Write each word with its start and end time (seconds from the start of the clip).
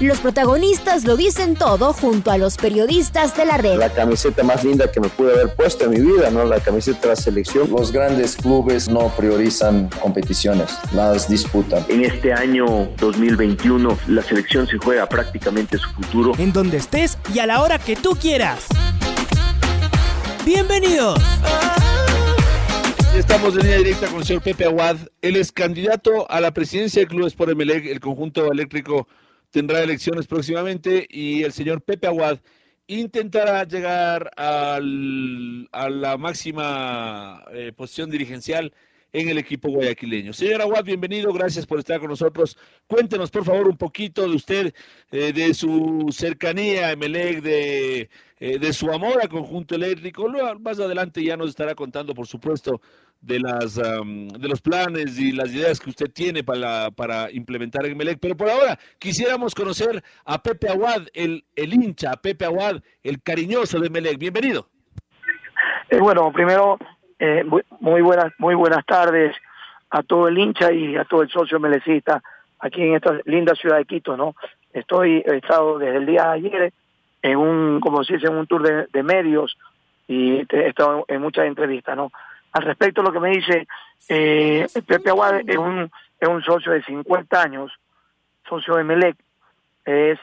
Los 0.00 0.20
protagonistas 0.20 1.04
lo 1.04 1.16
dicen 1.16 1.56
todo 1.56 1.92
junto 1.92 2.30
a 2.30 2.38
los 2.38 2.56
periodistas 2.56 3.36
de 3.36 3.44
la 3.44 3.56
red. 3.56 3.78
La 3.78 3.92
camiseta 3.92 4.44
más 4.44 4.62
linda 4.62 4.92
que 4.92 5.00
me 5.00 5.08
pude 5.08 5.32
haber 5.32 5.52
puesto 5.56 5.86
en 5.86 5.90
mi 5.90 6.00
vida, 6.00 6.30
¿no? 6.30 6.44
La 6.44 6.60
camiseta 6.60 7.00
de 7.00 7.08
la 7.08 7.16
selección. 7.16 7.68
Los 7.68 7.90
grandes 7.90 8.36
clubes 8.36 8.88
no 8.88 9.08
priorizan 9.16 9.90
competiciones, 10.00 10.70
las 10.92 11.28
disputan. 11.28 11.84
En 11.88 12.04
este 12.04 12.32
año 12.32 12.88
2021 12.98 13.98
la 14.06 14.22
selección 14.22 14.68
se 14.68 14.78
juega 14.78 15.08
prácticamente 15.08 15.78
su 15.78 15.90
futuro. 15.90 16.32
En 16.38 16.52
donde 16.52 16.76
estés 16.76 17.18
y 17.34 17.40
a 17.40 17.46
la 17.46 17.60
hora 17.60 17.80
que 17.80 17.96
tú 17.96 18.10
quieras. 18.10 18.66
Bienvenidos. 20.46 21.20
Estamos 23.16 23.56
en 23.56 23.62
línea 23.62 23.78
directa 23.78 24.06
con 24.06 24.20
el 24.20 24.24
señor 24.24 24.42
Pepe 24.42 24.64
Aguad. 24.64 24.96
Él 25.22 25.34
es 25.34 25.50
candidato 25.50 26.30
a 26.30 26.40
la 26.40 26.52
presidencia 26.52 27.00
del 27.00 27.08
Club 27.08 27.26
Sport 27.26 27.50
Emelec, 27.50 27.86
el 27.86 27.98
conjunto 27.98 28.52
eléctrico 28.52 29.08
tendrá 29.50 29.82
elecciones 29.82 30.26
próximamente 30.26 31.06
y 31.08 31.42
el 31.42 31.52
señor 31.52 31.82
Pepe 31.82 32.06
Aguad 32.06 32.38
intentará 32.86 33.64
llegar 33.64 34.30
al, 34.36 35.68
a 35.72 35.90
la 35.90 36.16
máxima 36.16 37.44
eh, 37.52 37.72
posición 37.76 38.10
dirigencial 38.10 38.72
en 39.12 39.28
el 39.28 39.38
equipo 39.38 39.70
guayaquileño. 39.70 40.32
Señor 40.32 40.60
Aguad, 40.62 40.84
bienvenido, 40.84 41.32
gracias 41.32 41.66
por 41.66 41.78
estar 41.78 41.98
con 41.98 42.10
nosotros. 42.10 42.56
Cuéntenos, 42.86 43.30
por 43.30 43.44
favor, 43.44 43.68
un 43.68 43.76
poquito 43.76 44.22
de 44.28 44.34
usted, 44.34 44.74
eh, 45.10 45.32
de 45.32 45.54
su 45.54 46.08
cercanía 46.12 46.88
a 46.88 46.92
Emelec, 46.92 47.42
de, 47.42 48.10
eh, 48.38 48.58
de 48.58 48.72
su 48.72 48.90
amor 48.90 49.20
a 49.22 49.28
Conjunto 49.28 49.74
Eléctrico. 49.74 50.28
Más 50.60 50.78
adelante 50.78 51.22
ya 51.22 51.36
nos 51.36 51.50
estará 51.50 51.74
contando, 51.74 52.14
por 52.14 52.26
supuesto, 52.26 52.80
de, 53.20 53.40
las, 53.40 53.74
de 53.76 54.48
los 54.48 54.60
planes 54.60 55.18
y 55.18 55.32
las 55.32 55.52
ideas 55.52 55.80
que 55.80 55.90
usted 55.90 56.10
tiene 56.10 56.44
para, 56.44 56.90
para 56.90 57.30
implementar 57.30 57.84
en 57.86 57.96
Melec. 57.96 58.18
Pero 58.20 58.36
por 58.36 58.48
ahora 58.48 58.78
quisiéramos 58.98 59.54
conocer 59.54 60.02
a 60.24 60.42
Pepe 60.42 60.68
Aguad, 60.68 61.06
el, 61.14 61.44
el 61.56 61.74
hincha, 61.74 62.12
a 62.12 62.16
Pepe 62.16 62.44
Aguad, 62.44 62.82
el 63.02 63.22
cariñoso 63.22 63.80
de 63.80 63.90
Melec. 63.90 64.18
Bienvenido. 64.18 64.68
Eh, 65.90 65.98
bueno, 65.98 66.30
primero, 66.32 66.78
eh, 67.18 67.44
muy, 67.80 68.02
buenas, 68.02 68.32
muy 68.38 68.54
buenas 68.54 68.84
tardes 68.86 69.34
a 69.90 70.02
todo 70.02 70.28
el 70.28 70.38
hincha 70.38 70.72
y 70.72 70.96
a 70.96 71.04
todo 71.04 71.22
el 71.22 71.30
socio 71.30 71.58
melecista 71.58 72.22
aquí 72.58 72.82
en 72.82 72.94
esta 72.94 73.18
linda 73.24 73.54
ciudad 73.54 73.78
de 73.78 73.84
Quito, 73.84 74.16
¿no? 74.16 74.34
Estoy, 74.72 75.24
he 75.26 75.36
estado 75.36 75.78
desde 75.78 75.96
el 75.96 76.06
día 76.06 76.24
de 76.24 76.30
ayer 76.30 76.72
en 77.22 77.36
un, 77.36 77.80
como 77.80 78.04
se 78.04 78.14
dice, 78.14 78.26
en 78.26 78.36
un 78.36 78.46
tour 78.46 78.62
de, 78.62 78.86
de 78.92 79.02
medios 79.02 79.56
y 80.06 80.40
he 80.40 80.68
estado 80.68 81.04
en 81.08 81.20
muchas 81.20 81.46
entrevistas, 81.46 81.96
¿no? 81.96 82.12
Al 82.52 82.62
respecto 82.62 83.02
de 83.02 83.08
lo 83.08 83.12
que 83.12 83.20
me 83.20 83.30
dice, 83.30 83.66
eh, 84.08 84.66
Pepe 84.86 85.10
Aguad 85.10 85.40
es 85.46 85.56
un, 85.56 85.90
es 86.18 86.28
un 86.28 86.42
socio 86.42 86.72
de 86.72 86.82
50 86.82 87.42
años, 87.42 87.72
socio 88.48 88.76
de 88.76 88.84
Melec. 88.84 89.16
Es, 89.84 90.18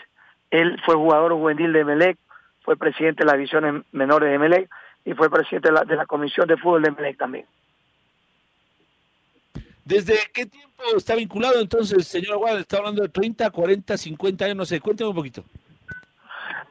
él 0.52 0.82
fue 0.86 0.96
jugador 0.96 1.34
juvenil 1.34 1.72
de 1.74 1.86
Melec, 1.86 2.18
fue 2.64 2.78
presidente 2.78 3.24
de 3.24 3.26
las 3.26 3.36
divisiones 3.36 3.84
menores 3.92 4.32
de 4.32 4.40
Melec 4.40 4.70
y 5.06 5.14
fue 5.14 5.30
presidente 5.30 5.70
de 5.70 5.74
la, 5.74 5.84
de 5.84 5.96
la 5.96 6.06
Comisión 6.06 6.48
de 6.48 6.58
Fútbol 6.58 6.84
de 6.84 6.92
Melec 6.92 7.18
también. 7.18 7.46
¿Desde 9.86 10.16
qué 10.34 10.48
tiempo 10.48 10.84
está 10.98 11.14
vinculado 11.16 11.60
entonces, 11.60 12.08
señor 12.08 12.34
Aguad? 12.34 12.60
Está 12.60 12.78
hablando 12.78 13.04
de 13.04 13.10
30, 13.10 13.52
40, 13.52 13.96
50 13.96 14.46
años, 14.46 14.58
no 14.58 14.66
sé, 14.66 14.82
cuénteme 14.82 15.12
un 15.12 15.16
poquito. 15.16 15.44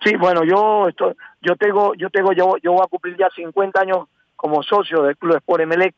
Sí, 0.03 0.17
bueno, 0.17 0.43
yo 0.45 0.89
estoy, 0.89 1.15
yo 1.41 1.57
tengo, 1.57 1.95
yo 1.95 2.11
tengo, 2.11 2.33
yo, 2.33 2.57
yo 2.61 2.73
voy 2.73 2.83
a 2.85 2.89
cumplir 2.89 3.17
ya 3.17 3.29
50 3.35 3.81
años 3.81 4.09
como 4.45 4.63
socio 4.63 5.05
del 5.05 5.17
Club 5.17 5.37
Sport 5.37 5.63
Emelec 5.63 5.95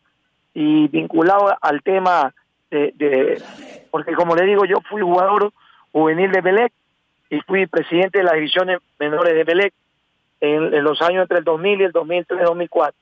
y 0.54 0.86
vinculado 0.86 1.52
al 1.60 1.82
tema 1.82 2.32
de, 2.70 3.42
porque 3.90 4.12
como 4.12 4.36
le 4.36 4.46
digo, 4.46 4.64
yo 4.64 4.76
fui 4.88 5.02
jugador 5.02 5.52
juvenil 5.90 6.30
de 6.30 6.38
Emelec 6.38 6.72
y 7.28 7.40
fui 7.40 7.66
presidente 7.66 8.18
de 8.18 8.24
las 8.24 8.34
divisiones 8.34 8.78
menores 9.00 9.34
de 9.34 9.40
Emelec 9.40 9.74
en, 10.40 10.84
los 10.84 11.02
años 11.02 11.22
entre 11.22 11.38
el 11.38 11.44
2000 11.44 11.80
y 11.80 11.84
el 11.86 11.92
2003-2004. 11.92 12.92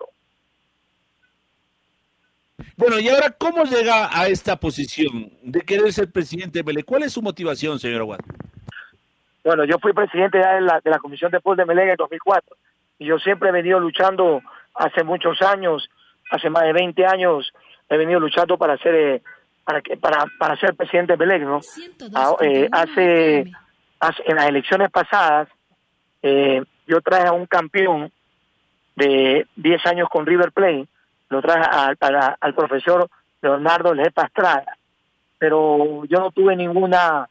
Bueno, 2.78 2.98
y 2.98 3.10
ahora, 3.10 3.28
¿cómo 3.36 3.64
llega 3.64 4.18
a 4.18 4.28
esta 4.28 4.56
posición 4.56 5.30
de 5.42 5.60
querer 5.60 5.92
ser 5.92 6.10
presidente 6.10 6.54
de 6.54 6.60
Emelec? 6.60 6.86
¿Cuál 6.86 7.02
es 7.02 7.12
su 7.12 7.20
motivación, 7.20 7.78
señor 7.78 8.00
Aguad? 8.00 8.20
Bueno, 9.44 9.66
yo 9.66 9.78
fui 9.78 9.92
presidente 9.92 10.38
de 10.38 10.62
la, 10.62 10.80
de 10.82 10.90
la 10.90 10.98
Comisión 11.00 11.30
de 11.30 11.40
Fútbol 11.40 11.58
de 11.58 11.62
Emelec 11.64 11.90
en 11.90 11.96
2004 11.96 12.56
y 12.98 13.04
yo 13.04 13.18
siempre 13.18 13.50
he 13.50 13.52
venido 13.52 13.78
luchando 13.78 14.40
hace 14.74 15.04
muchos 15.04 15.40
años, 15.42 15.88
hace 16.30 16.50
más 16.50 16.64
de 16.64 16.72
20 16.72 17.06
años, 17.06 17.52
he 17.88 17.96
venido 17.96 18.20
luchando 18.20 18.58
para 18.58 18.76
ser 18.78 18.94
eh, 18.94 19.22
para 19.64 19.80
que 19.80 19.96
para 19.96 20.24
para 20.38 20.56
ser 20.56 20.74
presidente 20.74 21.12
de 21.12 21.16
Belén, 21.16 21.44
¿no? 21.44 21.60
Ah, 22.14 22.34
eh, 22.40 22.68
hace, 22.70 23.50
hace, 24.00 24.22
en 24.26 24.36
las 24.36 24.46
elecciones 24.46 24.90
pasadas 24.90 25.48
eh, 26.22 26.62
yo 26.86 27.00
traje 27.00 27.28
a 27.28 27.32
un 27.32 27.46
campeón 27.46 28.12
de 28.96 29.46
10 29.56 29.86
años 29.86 30.08
con 30.08 30.26
River 30.26 30.52
Plate, 30.52 30.86
lo 31.28 31.40
traje 31.42 31.64
al 32.40 32.54
profesor 32.54 33.08
Leonardo 33.42 33.94
Lepa 33.94 34.26
Estrada, 34.26 34.76
pero 35.38 36.04
yo 36.04 36.18
no 36.20 36.30
tuve 36.30 36.54
ninguna, 36.56 37.28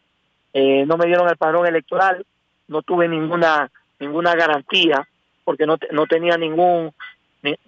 no 0.54 0.98
me 0.98 1.06
dieron 1.06 1.30
el 1.30 1.38
padrón 1.38 1.68
electoral, 1.68 2.26
no 2.68 2.82
tuve 2.82 3.08
ninguna 3.08 3.70
ninguna 4.00 4.36
garantía 4.36 5.08
porque 5.44 5.66
no, 5.66 5.78
no 5.92 6.06
tenía 6.06 6.38
ningún 6.38 6.94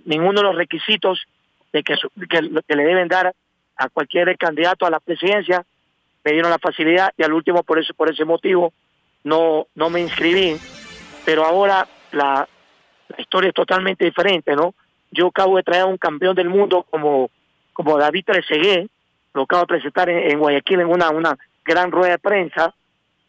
ninguno 0.06 0.41
de 0.41 0.47
los 0.47 0.56
requisitos 0.56 1.25
de 1.74 1.84
que, 1.84 1.96
que, 2.30 2.41
le 2.41 2.84
deben 2.84 3.08
dar 3.08 3.34
a 3.78 3.90
cualquier 3.90 4.38
candidato 4.38 4.86
a 4.86 4.90
la 4.90 5.00
presidencia 5.00 5.66
me 6.24 6.31
dieron 6.31 6.50
la 6.50 6.59
facilidad 6.59 7.13
y 7.18 7.24
al 7.24 7.34
último 7.34 7.63
por 7.63 7.78
eso 7.80 7.94
por 7.94 8.09
ese 8.09 8.25
motivo 8.25 8.74
no 9.24 9.68
no 9.75 9.90
me 9.90 10.02
inscribí. 10.02 10.56
Pero 11.25 11.44
ahora 11.44 11.88
la, 12.12 12.47
historia 13.18 13.50
es 13.50 13.53
totalmente 13.53 14.06
diferente 14.06 14.56
no 14.56 14.74
yo 15.12 15.28
acabo 15.28 15.58
de 15.58 15.63
traer 15.63 15.84
a 15.84 15.88
un 15.88 15.97
campeón 15.97 16.36
del 16.36 16.50
mundo 16.50 16.86
como 16.90 17.30
como 17.74 17.97
David 17.97 18.25
Trezeguet 18.25 18.90
lo 19.34 19.44
acabo 19.44 19.63
de 19.63 19.68
presentar 19.68 20.09
en, 20.09 20.40
Guayaquil 20.40 20.80
en 20.80 20.88
una 20.88 21.09
una 21.09 21.38
gran 21.63 21.92
rueda 21.92 22.12
de 22.12 22.19
prensa 22.19 22.74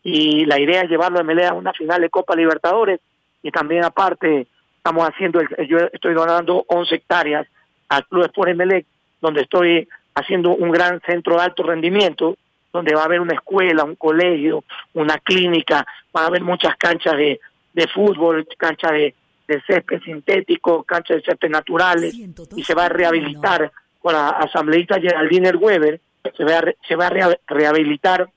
y 0.03 0.45
la 0.47 0.61
idea 0.61 0.83
es 0.83 0.89
llevarlo 0.89 1.19
a 1.19 1.25
Melea 1.25 1.51
a 1.51 1.55
una 1.55 1.73
final 1.73 2.01
de 2.01 2.11
Copa 2.11 2.37
Libertadores 2.37 3.01
y 3.43 3.51
también 3.51 3.85
aparte 3.85 4.47
estamos 4.87 5.09
haciendo, 5.09 5.41
yo 5.69 5.79
estoy 5.93 6.15
donando 6.15 6.65
11 6.69 6.95
hectáreas 6.95 7.49
al 7.89 8.07
Club 8.07 8.27
Sport 8.27 8.51
Emelec, 8.51 8.87
donde 9.21 9.41
estoy 9.41 9.89
haciendo 10.15 10.51
un 10.55 10.71
gran 10.71 11.01
centro 11.01 11.35
de 11.35 11.43
alto 11.43 11.65
rendimiento, 11.65 12.37
donde 12.73 12.95
va 12.95 13.03
a 13.03 13.07
haber 13.07 13.21
una 13.21 13.35
escuela, 13.35 13.83
un 13.83 13.97
colegio, 13.97 14.63
una 14.95 15.19
clínica, 15.19 15.85
va 16.17 16.23
a 16.23 16.27
haber 16.27 16.43
muchas 16.43 16.77
canchas 16.77 17.17
de, 17.17 17.41
de 17.73 17.89
fútbol, 17.89 18.47
canchas 18.57 18.93
de, 18.93 19.15
de 19.49 19.61
césped 19.63 20.03
sintético, 20.03 20.85
canchas 20.85 21.17
de 21.17 21.23
césped 21.23 21.51
naturales, 21.51 22.15
y 22.55 22.63
se 22.63 22.75
va 22.75 22.85
a 22.85 22.89
rehabilitar 22.89 23.73
con 24.01 24.13
la 24.13 24.29
asambleísta 24.29 25.01
Geraldine 25.01 25.51
Weber, 25.51 26.01
se 26.37 26.45
va 26.45 26.59
a, 26.59 26.65
se 26.87 26.95
va 26.95 27.09
a 27.09 27.37
rehabilitar 27.49 28.29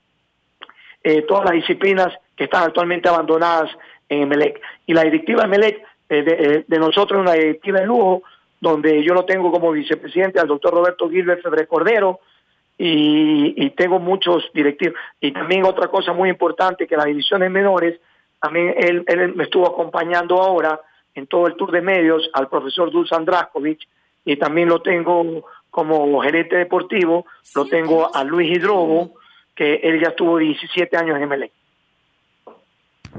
eh, 1.04 1.22
todas 1.28 1.44
las 1.44 1.54
disciplinas 1.54 2.12
que 2.34 2.44
están 2.44 2.64
actualmente 2.64 3.08
abandonadas 3.08 3.70
en 4.08 4.22
Emelec. 4.22 4.60
Y 4.86 4.94
la 4.94 5.04
directiva 5.04 5.42
de 5.42 5.46
Emelec 5.46 5.89
eh, 6.10 6.24
eh, 6.26 6.64
de, 6.66 6.78
nosotros 6.78 7.20
una 7.20 7.34
directiva 7.34 7.78
de 7.78 7.86
lujo, 7.86 8.24
donde 8.60 9.02
yo 9.04 9.14
lo 9.14 9.24
tengo 9.24 9.52
como 9.52 9.70
vicepresidente 9.70 10.40
al 10.40 10.48
doctor 10.48 10.74
Roberto 10.74 11.08
Gilbert 11.08 11.40
Febre 11.40 11.68
Cordero, 11.68 12.18
y, 12.76 13.70
tengo 13.70 14.00
muchos 14.00 14.50
directivos. 14.52 14.98
Y 15.20 15.32
también 15.32 15.64
otra 15.64 15.88
cosa 15.88 16.12
muy 16.12 16.28
importante, 16.30 16.86
que 16.86 16.96
las 16.96 17.06
divisiones 17.06 17.50
menores, 17.50 18.00
también 18.40 18.74
él, 18.76 19.04
él 19.06 19.34
me 19.34 19.44
estuvo 19.44 19.68
acompañando 19.68 20.42
ahora 20.42 20.80
en 21.14 21.26
todo 21.26 21.46
el 21.46 21.54
tour 21.54 21.70
de 21.70 21.80
medios 21.80 22.28
al 22.32 22.48
profesor 22.48 22.90
Dulce 22.90 23.14
Draskovic, 23.20 23.86
y 24.24 24.36
también 24.36 24.68
lo 24.68 24.82
tengo 24.82 25.44
como 25.70 26.20
gerente 26.22 26.56
deportivo, 26.56 27.26
lo 27.54 27.66
tengo 27.66 28.14
a 28.14 28.24
Luis 28.24 28.50
Hidrobo, 28.50 29.14
que 29.54 29.74
él 29.74 30.00
ya 30.00 30.08
estuvo 30.08 30.38
17 30.38 30.96
años 30.96 31.20
en 31.20 31.28
MLE. 31.28 31.52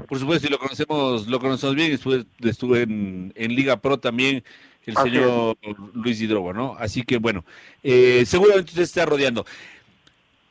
Por 0.08 0.18
supuesto, 0.18 0.46
y 0.46 0.50
lo 0.50 0.58
conocemos, 0.58 1.26
lo 1.26 1.38
conocemos 1.38 1.74
bien, 1.74 1.92
estuve, 1.92 2.24
estuve 2.40 2.82
en, 2.82 3.32
Liga 3.54 3.76
Pro 3.76 3.98
también, 3.98 4.42
el 4.86 4.96
señor 4.96 5.56
Luis 5.94 6.20
Hidrobo, 6.20 6.52
¿no? 6.52 6.76
Así 6.78 7.02
que 7.02 7.18
bueno, 7.18 7.44
eh, 7.82 8.24
seguramente 8.26 8.70
usted 8.70 8.82
está 8.82 9.06
rodeando. 9.06 9.44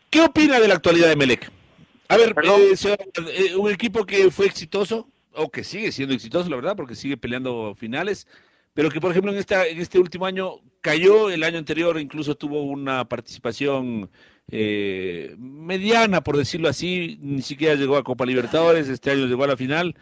¿Qué 0.09 0.21
opina 0.21 0.59
de 0.59 0.67
la 0.67 0.75
actualidad 0.75 1.09
de 1.09 1.15
Melec? 1.15 1.51
A 2.07 2.17
ver, 2.17 2.35
eh, 2.43 2.75
eh, 3.33 3.55
un 3.55 3.71
equipo 3.71 4.05
que 4.05 4.29
fue 4.31 4.45
exitoso, 4.45 5.07
o 5.33 5.49
que 5.49 5.63
sigue 5.63 5.91
siendo 5.91 6.13
exitoso, 6.13 6.49
la 6.49 6.57
verdad, 6.57 6.75
porque 6.75 6.95
sigue 6.95 7.15
peleando 7.15 7.73
finales, 7.75 8.27
pero 8.73 8.89
que 8.89 9.01
por 9.01 9.11
ejemplo 9.11 9.31
en, 9.31 9.37
esta, 9.37 9.67
en 9.67 9.79
este 9.79 9.99
último 9.99 10.25
año 10.25 10.55
cayó, 10.81 11.29
el 11.29 11.43
año 11.43 11.57
anterior 11.57 11.99
incluso 11.99 12.35
tuvo 12.35 12.63
una 12.63 13.05
participación 13.05 14.09
eh, 14.51 15.35
mediana, 15.37 16.21
por 16.21 16.37
decirlo 16.37 16.69
así, 16.69 17.17
ni 17.21 17.41
siquiera 17.41 17.75
llegó 17.75 17.97
a 17.97 18.03
Copa 18.03 18.25
Libertadores, 18.25 18.89
este 18.89 19.11
año 19.11 19.25
llegó 19.25 19.43
a 19.43 19.47
la 19.47 19.57
final, 19.57 19.95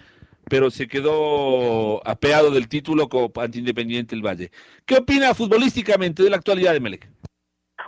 pero 0.50 0.71
se 0.71 0.88
quedó 0.88 2.06
apeado 2.07 2.51
del 2.51 2.68
título 2.68 3.07
ante 3.36 3.60
Independiente 3.60 4.16
el 4.16 4.25
Valle. 4.25 4.50
¿Qué 4.86 4.98
opina 4.98 5.33
futbolísticamente 5.33 6.24
de 6.24 6.30
la 6.30 6.38
actualidad 6.38 6.74
de 6.74 6.80
Melec? 6.80 7.07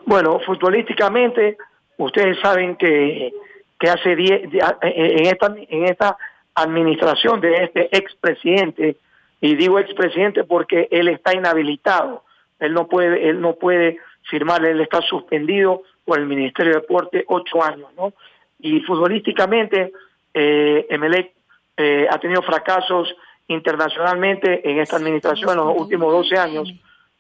Bueno, 0.06 0.39
futbolísticamente, 0.45 1.57
ustedes 1.98 2.38
saben 2.39 2.75
que, 2.75 3.33
que 3.80 3.89
hace 3.89 4.16
diez, 4.16 4.42
en 4.81 5.25
esta, 5.25 5.56
en 5.57 5.86
esta 5.86 6.18
administración 6.54 7.42
de 7.42 7.63
este 7.63 7.98
expresidente, 7.98 8.98
y 9.41 9.55
digo 9.55 9.79
expresidente 9.79 10.43
porque 10.43 10.88
él 10.91 11.07
está 11.07 11.35
inhabilitado, 11.35 12.23
él 12.59 12.73
no 12.73 12.88
puede, 12.88 13.27
él 13.29 13.41
no 13.41 13.55
puede 13.55 13.97
firmar, 14.29 14.63
él 14.63 14.79
está 14.79 15.01
suspendido 15.01 15.81
por 16.05 16.19
el 16.19 16.27
Ministerio 16.27 16.73
de 16.73 16.81
Deporte 16.81 17.25
ocho 17.27 17.63
años, 17.63 17.89
¿no? 17.97 18.13
Y 18.59 18.79
futbolísticamente, 18.81 19.91
eh, 20.33 20.85
Emelec 20.89 21.33
eh, 21.75 22.07
ha 22.09 22.19
tenido 22.19 22.43
fracasos 22.43 23.13
internacionalmente 23.47 24.69
en 24.69 24.79
esta 24.79 24.97
administración 24.97 25.49
en 25.51 25.57
los 25.57 25.75
últimos 25.75 26.13
12 26.13 26.37
años. 26.37 26.71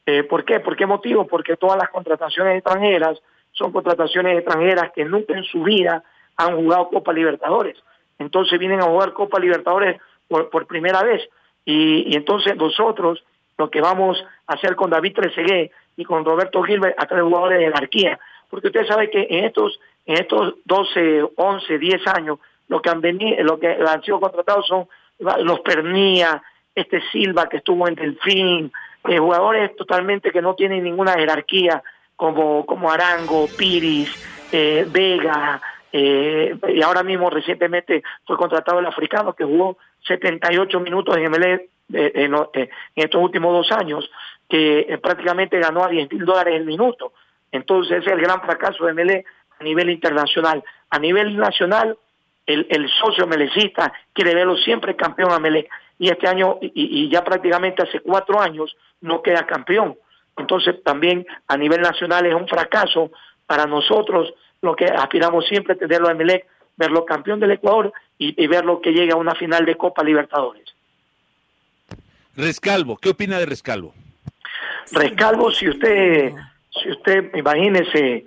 Eh, 0.05 0.23
¿Por 0.23 0.45
qué? 0.45 0.59
¿Por 0.59 0.75
qué 0.75 0.85
motivo? 0.85 1.25
Porque 1.25 1.57
todas 1.57 1.77
las 1.77 1.89
contrataciones 1.89 2.57
extranjeras 2.57 3.19
son 3.51 3.71
contrataciones 3.71 4.37
extranjeras 4.37 4.91
que 4.93 5.03
nunca 5.03 5.35
en 5.35 5.43
su 5.43 5.63
vida 5.63 6.03
han 6.37 6.55
jugado 6.55 6.89
Copa 6.89 7.11
Libertadores. 7.11 7.77
Entonces 8.19 8.59
vienen 8.59 8.81
a 8.81 8.85
jugar 8.85 9.13
Copa 9.13 9.39
Libertadores 9.39 9.99
por, 10.27 10.49
por 10.49 10.67
primera 10.67 11.03
vez. 11.03 11.21
Y, 11.65 12.11
y, 12.11 12.15
entonces 12.15 12.55
nosotros 12.55 13.23
lo 13.57 13.69
que 13.69 13.81
vamos 13.81 14.23
a 14.47 14.53
hacer 14.53 14.75
con 14.75 14.89
David 14.89 15.13
Trezeguet 15.13 15.71
y 15.97 16.03
con 16.03 16.25
Roberto 16.25 16.63
Gilbert 16.63 16.95
a 16.97 17.05
tres 17.05 17.21
jugadores 17.21 17.59
de 17.59 17.65
jerarquía. 17.65 18.19
Porque 18.49 18.67
usted 18.67 18.87
sabe 18.87 19.09
que 19.09 19.27
en 19.29 19.45
estos, 19.45 19.79
en 20.05 20.17
estos 20.17 20.55
12, 20.65 21.23
11, 21.35 21.77
10 21.77 22.07
años, 22.07 22.39
lo 22.67 22.81
que 22.81 22.89
han 22.89 23.01
venido, 23.01 23.43
lo 23.43 23.59
que 23.59 23.67
han 23.67 24.03
sido 24.03 24.19
contratados 24.19 24.67
son 24.67 24.87
los 25.19 25.59
Pernía, 25.59 26.41
este 26.73 27.01
Silva 27.11 27.47
que 27.49 27.57
estuvo 27.57 27.87
en 27.87 27.95
Delfín, 27.95 28.71
eh, 29.07 29.17
jugadores 29.17 29.75
totalmente 29.75 30.31
que 30.31 30.41
no 30.41 30.55
tienen 30.55 30.83
ninguna 30.83 31.13
jerarquía, 31.13 31.83
como, 32.15 32.65
como 32.65 32.91
Arango, 32.91 33.47
Piris, 33.57 34.09
eh, 34.51 34.85
Vega, 34.89 35.61
eh, 35.91 36.55
y 36.69 36.81
ahora 36.81 37.03
mismo 37.03 37.29
recientemente 37.29 38.03
fue 38.25 38.37
contratado 38.37 38.79
el 38.79 38.85
africano 38.85 39.33
que 39.33 39.43
jugó 39.43 39.77
78 40.07 40.79
minutos 40.79 41.17
en 41.17 41.29
MLE 41.29 41.69
en, 41.93 42.35
estos 42.95 43.21
últimos 43.21 43.53
dos 43.53 43.71
años, 43.77 44.09
que 44.49 44.97
prácticamente 45.03 45.59
ganó 45.59 45.83
a 45.83 45.89
10 45.89 46.11
mil 46.11 46.25
dólares 46.25 46.55
el 46.55 46.65
minuto. 46.65 47.13
Entonces 47.51 47.99
ese 47.99 48.11
es 48.11 48.13
el 48.13 48.21
gran 48.21 48.41
fracaso 48.41 48.85
de 48.85 48.93
MLE 48.93 49.25
a 49.59 49.63
nivel 49.63 49.89
internacional. 49.89 50.63
A 50.89 50.99
nivel 50.99 51.35
nacional, 51.37 51.97
el, 52.45 52.67
el 52.69 52.89
socio 52.89 53.27
melecista 53.27 53.93
quiere 54.13 54.33
verlo 54.33 54.57
siempre 54.57 54.95
campeón 54.95 55.31
a 55.31 55.39
Melec 55.39 55.69
y 55.99 56.09
este 56.09 56.27
año 56.27 56.57
y, 56.61 56.71
y, 56.73 57.09
ya 57.09 57.23
prácticamente 57.23 57.83
hace 57.83 57.99
cuatro 57.99 58.39
años 58.39 58.75
no 59.01 59.21
queda 59.21 59.45
campeón. 59.45 59.95
Entonces 60.35 60.81
también 60.83 61.25
a 61.47 61.57
nivel 61.57 61.81
nacional 61.81 62.25
es 62.25 62.33
un 62.33 62.47
fracaso 62.47 63.11
para 63.45 63.65
nosotros 63.65 64.33
lo 64.61 64.75
que 64.75 64.85
aspiramos 64.85 65.45
siempre 65.47 65.75
tenerlo 65.75 66.09
a 66.09 66.13
Melec, 66.13 66.45
verlo 66.77 67.05
campeón 67.05 67.39
del 67.39 67.51
Ecuador 67.51 67.93
y, 68.17 68.41
y 68.41 68.47
verlo 68.47 68.81
que 68.81 68.91
llegue 68.91 69.11
a 69.11 69.17
una 69.17 69.35
final 69.35 69.65
de 69.65 69.75
Copa 69.75 70.03
Libertadores. 70.03 70.65
Rescalvo, 72.35 72.97
¿qué 72.97 73.09
opina 73.09 73.39
de 73.39 73.45
Rescalvo? 73.45 73.93
Rescalvo, 74.91 75.51
si 75.51 75.69
usted, 75.69 76.33
si 76.81 76.89
usted, 76.91 77.35
imagínese, 77.35 78.25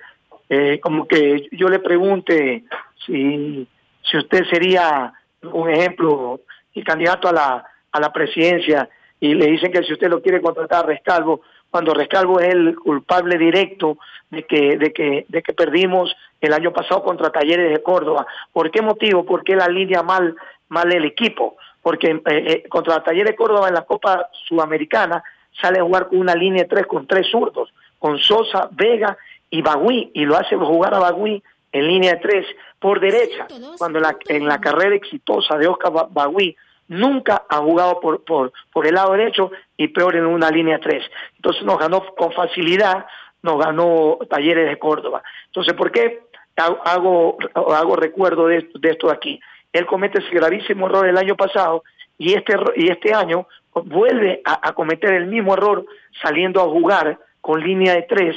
eh, 0.49 0.79
como 0.81 1.09
que 1.09 1.49
yo 1.53 1.69
le 1.69 1.79
pregunte 1.79 2.65
si 3.07 3.67
si 4.11 4.19
usted 4.19 4.45
sería 4.51 5.13
un 5.43 5.71
ejemplo 5.71 6.41
y 6.73 6.83
candidato 6.83 7.29
a 7.29 7.33
la, 7.33 7.67
a 7.93 8.01
la 8.01 8.13
presidencia 8.13 8.89
y 9.21 9.35
le 9.35 9.47
dicen 9.47 9.73
que 9.73 9.83
si 9.83 9.93
usted 9.93 10.09
lo 10.09 10.21
quiere 10.21 10.43
contratar 10.43 10.85
a 10.85 10.89
Rescalvo, 10.89 11.43
cuando 11.75 11.93
Rescalvo 11.93 12.38
es 12.38 12.55
el 12.55 12.76
culpable 12.76 13.37
directo 13.37 13.99
de 14.31 14.44
que, 14.44 14.76
de 14.76 14.93
que, 14.93 15.26
de 15.29 15.43
que 15.43 15.53
perdimos 15.55 16.15
el 16.41 16.53
año 16.53 16.73
pasado 16.73 17.03
contra 17.03 17.32
Talleres 17.32 17.69
de 17.73 17.82
Córdoba. 17.82 18.29
¿Por 18.53 18.71
qué 18.71 18.81
motivo? 18.81 19.26
Porque 19.26 19.56
la 19.56 19.67
línea 19.67 20.05
mal, 20.05 20.37
mal 20.69 20.93
el 20.93 21.05
equipo. 21.05 21.56
Porque 21.82 22.11
eh, 22.12 22.23
eh, 22.26 22.69
contra 22.69 23.03
Talleres 23.03 23.32
de 23.32 23.37
Córdoba 23.37 23.67
en 23.67 23.75
la 23.75 23.82
Copa 23.82 24.29
Sudamericana 24.47 25.21
sale 25.61 25.81
a 25.81 25.82
jugar 25.82 26.06
con 26.06 26.21
una 26.21 26.37
línea 26.37 26.62
de 26.62 26.69
tres 26.69 26.87
con 26.87 27.09
tres 27.09 27.26
zurdos, 27.29 27.75
con 27.99 28.21
Sosa, 28.21 28.69
Vega 28.71 29.19
y 29.50 29.61
Bagui, 29.61 30.12
y 30.15 30.26
lo 30.26 30.37
hace 30.37 30.55
jugar 30.55 30.94
a 30.94 31.00
Bagui 31.00 31.43
en 31.73 31.88
línea 31.88 32.15
de 32.15 32.21
tres 32.21 32.47
por 32.79 33.00
derecha, 33.00 33.49
cuando 33.79 33.99
la, 33.99 34.17
en 34.29 34.47
la 34.47 34.61
carrera 34.61 34.94
exitosa 34.94 35.59
de 35.59 35.67
Oscar 35.67 36.06
Bagui 36.11 36.56
nunca 36.89 37.45
ha 37.49 37.57
jugado 37.59 38.01
por, 38.01 38.25
por, 38.25 38.87
el 38.87 38.95
lado 38.95 39.13
derecho 39.13 39.51
y 39.77 39.89
peor 39.89 40.17
en 40.17 40.27
una 40.27 40.51
línea 40.51 40.81
tres. 40.81 41.05
Entonces 41.37 41.63
nos 41.63 41.79
ganó 41.79 42.05
con 42.15 42.33
facilidad, 42.33 43.07
nos 43.43 43.59
ganó 43.59 44.19
Talleres 44.29 44.69
de 44.69 44.79
Córdoba. 44.79 45.23
Entonces, 45.47 45.75
¿por 45.75 45.91
qué 45.91 46.23
hago, 46.57 47.39
hago 47.55 47.97
recuerdo 47.97 48.47
de, 48.47 48.69
de 48.75 48.91
esto 48.91 49.11
aquí? 49.11 49.41
Él 49.73 49.87
comete 49.87 50.21
ese 50.21 50.35
gravísimo 50.35 50.87
error 50.87 51.07
el 51.07 51.19
año 51.19 51.37
pasado 51.37 51.83
y 52.17 52.35
este, 52.35 52.55
y 52.77 52.91
este 52.91 53.13
año 53.13 53.47
vuelve 53.73 54.41
a, 54.45 54.73
cometer 54.73 55.15
el 55.15 55.27
mismo 55.27 55.55
error 55.55 55.85
saliendo 56.23 56.61
a 56.61 56.69
jugar 56.69 57.19
con 57.41 57.61
línea 57.61 57.95
de 57.95 58.03
tres 58.03 58.37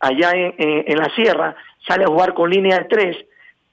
allá 0.00 0.30
en, 0.30 0.54
en, 0.58 0.96
la 0.96 1.10
sierra, 1.14 1.56
sale 1.86 2.04
a 2.04 2.08
jugar 2.08 2.32
con 2.32 2.48
línea 2.48 2.78
de 2.78 2.84
tres. 2.84 3.16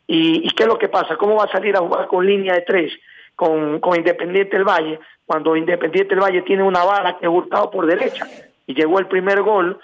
¿Y, 0.07 0.45
¿Y 0.45 0.49
qué 0.51 0.63
es 0.63 0.67
lo 0.69 0.77
que 0.77 0.89
pasa? 0.89 1.15
¿Cómo 1.15 1.35
va 1.35 1.45
a 1.45 1.51
salir 1.51 1.75
a 1.75 1.79
jugar 1.79 2.07
con 2.07 2.25
línea 2.25 2.53
de 2.53 2.61
tres 2.61 2.91
con, 3.35 3.79
con 3.79 3.97
Independiente 3.97 4.55
del 4.55 4.65
Valle 4.65 4.99
cuando 5.25 5.55
Independiente 5.55 6.13
del 6.13 6.23
Valle 6.23 6.41
tiene 6.43 6.63
una 6.63 6.83
bala 6.83 7.17
que 7.17 7.25
es 7.25 7.31
Hurtado 7.31 7.71
por 7.71 7.85
derecha? 7.85 8.27
Y 8.67 8.73
llegó 8.73 8.99
el 8.99 9.07
primer 9.07 9.41
gol, 9.41 9.79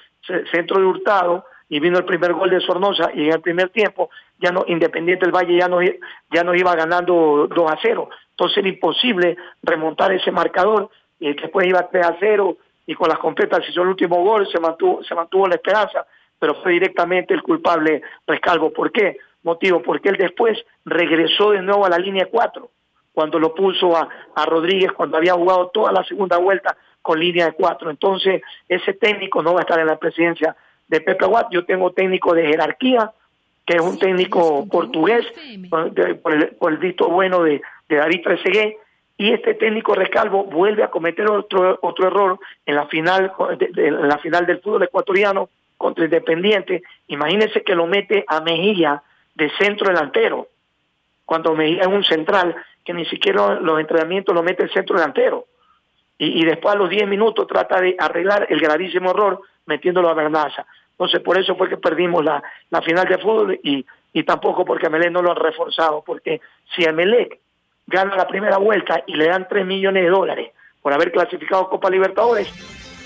centro 0.51 0.79
de 0.79 0.85
Hurtado, 0.85 1.45
y 1.69 1.79
vino 1.79 1.97
el 1.97 2.05
primer 2.05 2.33
gol 2.33 2.49
de 2.49 2.59
Sornosa, 2.59 3.11
y 3.13 3.27
en 3.27 3.33
el 3.33 3.41
primer 3.41 3.69
tiempo 3.69 4.09
ya 4.39 4.51
no 4.51 4.65
Independiente 4.67 5.25
del 5.25 5.33
Valle 5.33 5.57
ya 5.57 5.67
no, 5.67 5.79
ya 5.81 6.43
no 6.43 6.53
iba 6.53 6.75
ganando 6.75 7.47
2 7.47 7.71
a 7.71 7.77
0. 7.81 8.09
Entonces 8.31 8.57
era 8.57 8.69
imposible 8.69 9.37
remontar 9.63 10.11
ese 10.11 10.31
marcador, 10.31 10.89
y 11.19 11.33
después 11.33 11.67
iba 11.67 11.87
3 11.89 12.05
a 12.05 12.17
0, 12.19 12.57
y 12.85 12.95
con 12.95 13.09
las 13.09 13.19
completas 13.19 13.61
hizo 13.69 13.81
el 13.81 13.89
último 13.89 14.23
gol, 14.23 14.47
se 14.51 14.59
mantuvo, 14.59 15.03
se 15.03 15.15
mantuvo 15.15 15.47
la 15.47 15.55
esperanza 15.55 16.05
pero 16.41 16.55
fue 16.55 16.71
directamente 16.71 17.35
el 17.35 17.43
culpable 17.43 18.01
Rescalvo. 18.25 18.73
¿Por 18.73 18.91
qué? 18.91 19.17
Motivo, 19.43 19.83
porque 19.83 20.09
él 20.09 20.17
después 20.17 20.57
regresó 20.85 21.51
de 21.51 21.61
nuevo 21.61 21.85
a 21.85 21.89
la 21.89 21.99
línea 21.99 22.27
4, 22.31 22.67
cuando 23.13 23.39
lo 23.39 23.53
puso 23.53 23.95
a, 23.95 24.07
a 24.35 24.45
Rodríguez, 24.45 24.91
cuando 24.91 25.17
había 25.17 25.33
jugado 25.33 25.69
toda 25.73 25.91
la 25.91 26.03
segunda 26.03 26.37
vuelta 26.37 26.77
con 27.01 27.19
línea 27.19 27.45
de 27.45 27.53
4. 27.53 27.89
Entonces, 27.89 28.41
ese 28.67 28.93
técnico 28.93 29.41
no 29.41 29.53
va 29.53 29.61
a 29.61 29.63
estar 29.63 29.79
en 29.79 29.87
la 29.87 29.97
presidencia 29.97 30.55
de 30.87 31.01
Pepe 31.01 31.25
Aguad. 31.25 31.47
Yo 31.51 31.65
tengo 31.65 31.91
técnico 31.91 32.33
de 32.33 32.47
jerarquía, 32.47 33.11
que 33.65 33.77
es 33.77 33.81
un 33.81 33.97
técnico 33.97 34.67
portugués, 34.69 35.25
por, 35.69 35.91
el, 36.33 36.49
por 36.55 36.71
el 36.71 36.77
visto 36.77 37.09
bueno 37.09 37.43
de, 37.43 37.61
de 37.89 37.95
David 37.95 38.21
Trezeguet, 38.23 38.77
y 39.17 39.33
este 39.33 39.53
técnico 39.53 39.93
Rescalvo 39.93 40.45
vuelve 40.45 40.83
a 40.83 40.89
cometer 40.89 41.29
otro 41.29 41.77
otro 41.83 42.07
error 42.07 42.39
en 42.65 42.75
la 42.75 42.87
final 42.87 43.31
de, 43.59 43.67
de, 43.67 43.87
en 43.87 44.07
la 44.07 44.17
final 44.17 44.47
del 44.47 44.61
fútbol 44.61 44.83
ecuatoriano 44.83 45.49
contra 45.77 46.05
Independiente, 46.05 46.83
imagínense 47.07 47.63
que 47.63 47.75
lo 47.75 47.87
mete 47.87 48.23
a 48.27 48.41
Mejía 48.41 49.01
de 49.35 49.49
centro 49.59 49.87
delantero, 49.87 50.47
cuando 51.31 51.55
Mejía 51.55 51.83
es 51.83 51.87
un 51.87 52.03
central, 52.03 52.53
que 52.83 52.93
ni 52.93 53.05
siquiera 53.05 53.55
los 53.55 53.79
entrenamientos 53.79 54.35
lo 54.35 54.43
mete 54.43 54.63
el 54.63 54.73
centro 54.73 54.97
delantero. 54.97 55.45
Y, 56.17 56.43
después 56.43 56.75
a 56.75 56.77
los 56.77 56.89
10 56.89 57.07
minutos 57.07 57.47
trata 57.47 57.79
de 57.79 57.95
arreglar 57.97 58.47
el 58.49 58.59
gravísimo 58.59 59.11
error 59.11 59.39
metiéndolo 59.65 60.09
a 60.09 60.13
Bernaza. 60.13 60.65
Entonces 60.91 61.21
por 61.21 61.37
eso 61.37 61.55
fue 61.55 61.69
que 61.69 61.77
perdimos 61.77 62.21
la, 62.25 62.43
la 62.69 62.81
final 62.81 63.07
de 63.07 63.17
fútbol 63.17 63.57
y, 63.63 63.85
y 64.11 64.23
tampoco 64.23 64.65
porque 64.65 64.89
Melec 64.89 65.09
no 65.09 65.21
lo 65.21 65.31
ha 65.31 65.35
reforzado, 65.35 66.03
porque 66.05 66.41
si 66.75 66.85
Melec 66.91 67.39
gana 67.87 68.13
la 68.17 68.27
primera 68.27 68.57
vuelta 68.57 69.01
y 69.07 69.15
le 69.15 69.29
dan 69.29 69.47
3 69.47 69.65
millones 69.65 70.03
de 70.03 70.09
dólares 70.09 70.51
por 70.81 70.91
haber 70.91 71.13
clasificado 71.13 71.69
Copa 71.69 71.89
Libertadores, 71.89 72.49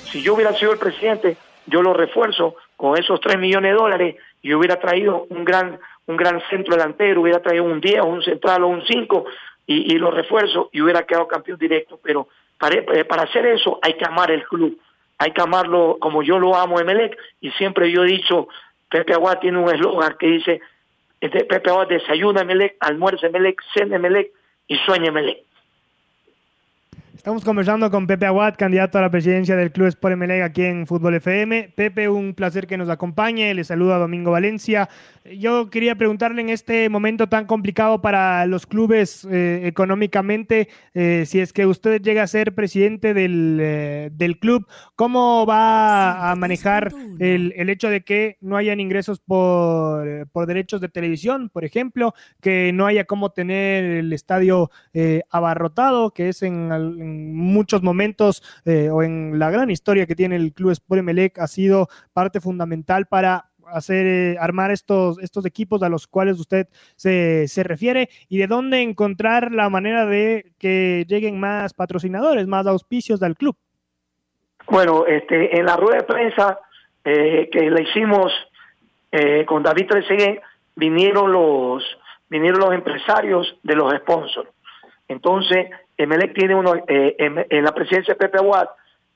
si 0.09 0.23
yo 0.23 0.33
hubiera 0.33 0.51
sido 0.53 0.71
el 0.71 0.79
presidente, 0.79 1.37
yo 1.67 1.83
lo 1.83 1.93
refuerzo 1.93 2.55
con 2.75 2.97
esos 2.97 3.21
3 3.21 3.37
millones 3.37 3.73
de 3.73 3.77
dólares 3.77 4.15
y 4.41 4.51
hubiera 4.55 4.79
traído 4.79 5.27
un 5.29 5.45
gran 5.45 5.79
un 6.07 6.17
gran 6.17 6.41
centro 6.49 6.75
delantero, 6.75 7.21
hubiera 7.21 7.41
traído 7.41 7.63
un 7.63 7.81
10 7.81 8.01
o 8.01 8.05
un 8.05 8.23
central 8.23 8.63
o 8.63 8.67
un 8.67 8.83
5 8.85 9.25
y, 9.67 9.93
y 9.93 9.97
lo 9.97 10.11
refuerzo 10.11 10.69
y 10.71 10.81
hubiera 10.81 11.03
quedado 11.03 11.27
campeón 11.27 11.57
directo. 11.57 11.99
Pero 12.03 12.27
para, 12.59 12.75
eh, 12.75 13.05
para 13.05 13.23
hacer 13.23 13.45
eso 13.47 13.79
hay 13.81 13.93
que 13.95 14.05
amar 14.05 14.31
el 14.31 14.43
club, 14.43 14.79
hay 15.17 15.31
que 15.31 15.41
amarlo 15.41 15.97
como 15.99 16.23
yo 16.23 16.39
lo 16.39 16.55
amo 16.55 16.79
Emelec 16.79 17.17
y 17.41 17.51
siempre 17.51 17.91
yo 17.91 18.03
he 18.03 18.07
dicho, 18.07 18.47
Pepe 18.89 19.13
Aguad 19.13 19.39
tiene 19.39 19.57
un 19.57 19.73
eslogan 19.73 20.15
que 20.19 20.27
dice, 20.27 20.61
Pepe 21.19 21.69
Aguad 21.69 21.87
desayuna 21.87 22.41
Emelec, 22.41 22.75
almuerza 22.79 23.27
Emelec, 23.27 23.61
cena 23.73 23.95
Emelec 23.95 24.31
y 24.67 24.77
sueña 24.77 25.07
Emelec. 25.07 25.39
Estamos 27.15 27.45
conversando 27.45 27.89
con 27.89 28.07
Pepe 28.07 28.25
Aguad, 28.25 28.55
candidato 28.57 28.97
a 28.97 29.01
la 29.01 29.09
presidencia 29.09 29.55
del 29.55 29.71
Club 29.71 29.87
Sport 29.87 30.13
Emelec 30.13 30.43
aquí 30.43 30.63
en 30.63 30.85
Fútbol 30.85 31.15
FM. 31.15 31.71
Pepe, 31.73 32.09
un 32.09 32.33
placer 32.33 32.67
que 32.67 32.75
nos 32.75 32.89
acompañe. 32.89 33.53
Le 33.53 33.63
saluda 33.63 33.97
Domingo 33.97 34.31
Valencia. 34.31 34.89
Yo 35.23 35.71
quería 35.71 35.95
preguntarle 35.95 36.41
en 36.41 36.49
este 36.49 36.87
momento 36.89 37.27
tan 37.27 37.45
complicado 37.45 37.99
para 37.99 38.45
los 38.45 38.67
clubes 38.67 39.25
eh, 39.31 39.61
económicamente, 39.63 40.67
eh, 40.93 41.23
si 41.25 41.39
es 41.39 41.51
que 41.51 41.65
usted 41.65 41.99
llega 42.01 42.21
a 42.21 42.27
ser 42.27 42.53
presidente 42.53 43.15
del, 43.15 43.57
eh, 43.59 44.09
del 44.13 44.37
club, 44.37 44.67
¿cómo 44.95 45.47
va 45.47 46.29
a 46.29 46.35
manejar 46.35 46.91
el, 47.17 47.53
el, 47.55 47.69
hecho 47.69 47.89
de 47.89 48.03
que 48.03 48.37
no 48.41 48.55
hayan 48.55 48.79
ingresos 48.79 49.19
por, 49.19 50.27
por, 50.31 50.45
derechos 50.45 50.79
de 50.79 50.89
televisión, 50.89 51.49
por 51.49 51.65
ejemplo, 51.65 52.13
que 52.39 52.71
no 52.71 52.85
haya 52.85 53.05
cómo 53.05 53.31
tener 53.31 53.83
el 53.83 54.13
estadio 54.13 54.69
abarrotado, 55.31 56.11
que 56.11 56.29
es 56.29 56.43
en, 56.43 56.71
en 56.71 57.04
muchos 57.05 57.83
momentos 57.83 58.43
o 58.65 59.03
en 59.03 59.37
la 59.39 59.51
gran 59.51 59.69
historia 59.69 60.05
que 60.05 60.15
tiene 60.15 60.35
el 60.35 60.53
Club 60.53 60.71
Sport 60.71 60.99
Emelec 60.99 61.39
ha 61.39 61.47
sido 61.47 61.87
parte 62.13 62.41
fundamental 62.41 63.05
para 63.05 63.51
hacer, 63.67 64.05
eh, 64.05 64.37
armar 64.39 64.71
estos, 64.71 65.19
estos 65.19 65.45
equipos 65.45 65.81
a 65.83 65.89
los 65.89 66.07
cuales 66.07 66.39
usted 66.39 66.67
se, 66.95 67.47
se, 67.47 67.63
refiere 67.63 68.09
y 68.29 68.37
de 68.37 68.47
dónde 68.47 68.81
encontrar 68.81 69.51
la 69.51 69.69
manera 69.69 70.05
de 70.05 70.53
que 70.59 71.05
lleguen 71.07 71.39
más 71.39 71.73
patrocinadores, 71.73 72.47
más 72.47 72.67
auspicios 72.67 73.19
del 73.19 73.35
club. 73.35 73.55
Bueno, 74.69 75.05
este, 75.05 75.57
en 75.57 75.65
la 75.65 75.77
rueda 75.77 75.97
de 75.97 76.03
prensa 76.03 76.59
eh, 77.03 77.49
que 77.51 77.69
le 77.69 77.83
hicimos 77.83 78.31
eh, 79.11 79.45
con 79.45 79.63
David 79.63 79.87
Trezeguet, 79.87 80.41
vinieron 80.75 81.31
los, 81.31 81.83
vinieron 82.29 82.59
los 82.59 82.73
empresarios 82.73 83.57
de 83.63 83.75
los 83.75 83.93
sponsors. 83.93 84.49
Entonces, 85.07 85.69
Emelec 85.97 86.33
tiene 86.33 86.55
uno, 86.55 86.75
eh, 86.75 87.15
en, 87.17 87.45
en, 87.49 87.63
la 87.63 87.73
presidencia 87.73 88.13
de 88.13 88.19
Pepe 88.19 88.39
Aguad, 88.39 88.67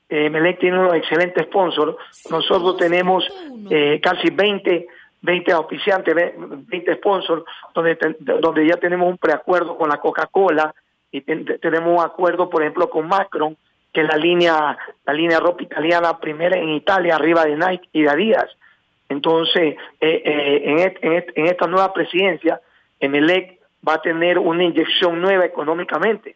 eh, 0.09 0.27
Melec 0.27 0.59
tiene 0.59 0.79
unos 0.79 0.95
excelentes 0.95 1.45
sponsors. 1.45 1.95
Nosotros 2.31 2.77
tenemos 2.77 3.27
eh, 3.69 3.99
casi 4.01 4.31
20, 4.31 4.87
20 5.21 5.51
auspiciantes, 5.51 6.15
20 6.15 6.95
sponsors, 6.95 7.43
donde, 7.75 7.97
donde 8.19 8.67
ya 8.67 8.77
tenemos 8.77 9.07
un 9.07 9.19
preacuerdo 9.19 9.77
con 9.77 9.87
la 9.87 9.97
Coca-Cola 9.97 10.73
y 11.11 11.21
tenemos 11.21 11.99
un 11.99 12.03
acuerdo, 12.03 12.49
por 12.49 12.63
ejemplo, 12.63 12.89
con 12.89 13.07
Macron, 13.07 13.55
que 13.93 14.01
es 14.01 14.07
la 14.07 14.17
línea, 14.17 14.77
la 15.05 15.13
línea 15.13 15.39
ropa 15.39 15.63
italiana 15.63 16.19
primera 16.19 16.57
en 16.57 16.69
Italia, 16.69 17.15
arriba 17.15 17.45
de 17.45 17.55
Nike 17.55 17.89
y 17.93 18.01
de 18.03 18.09
Adidas. 18.09 18.49
Entonces, 19.09 19.75
eh, 20.01 20.21
eh 20.25 20.61
en, 20.65 20.79
en, 20.79 21.25
en, 21.35 21.45
esta 21.45 21.67
nueva 21.67 21.93
presidencia, 21.93 22.61
Emelec 22.99 23.58
va 23.87 23.95
a 23.95 24.01
tener 24.01 24.39
una 24.39 24.63
inyección 24.63 25.21
nueva 25.21 25.45
económicamente. 25.45 26.35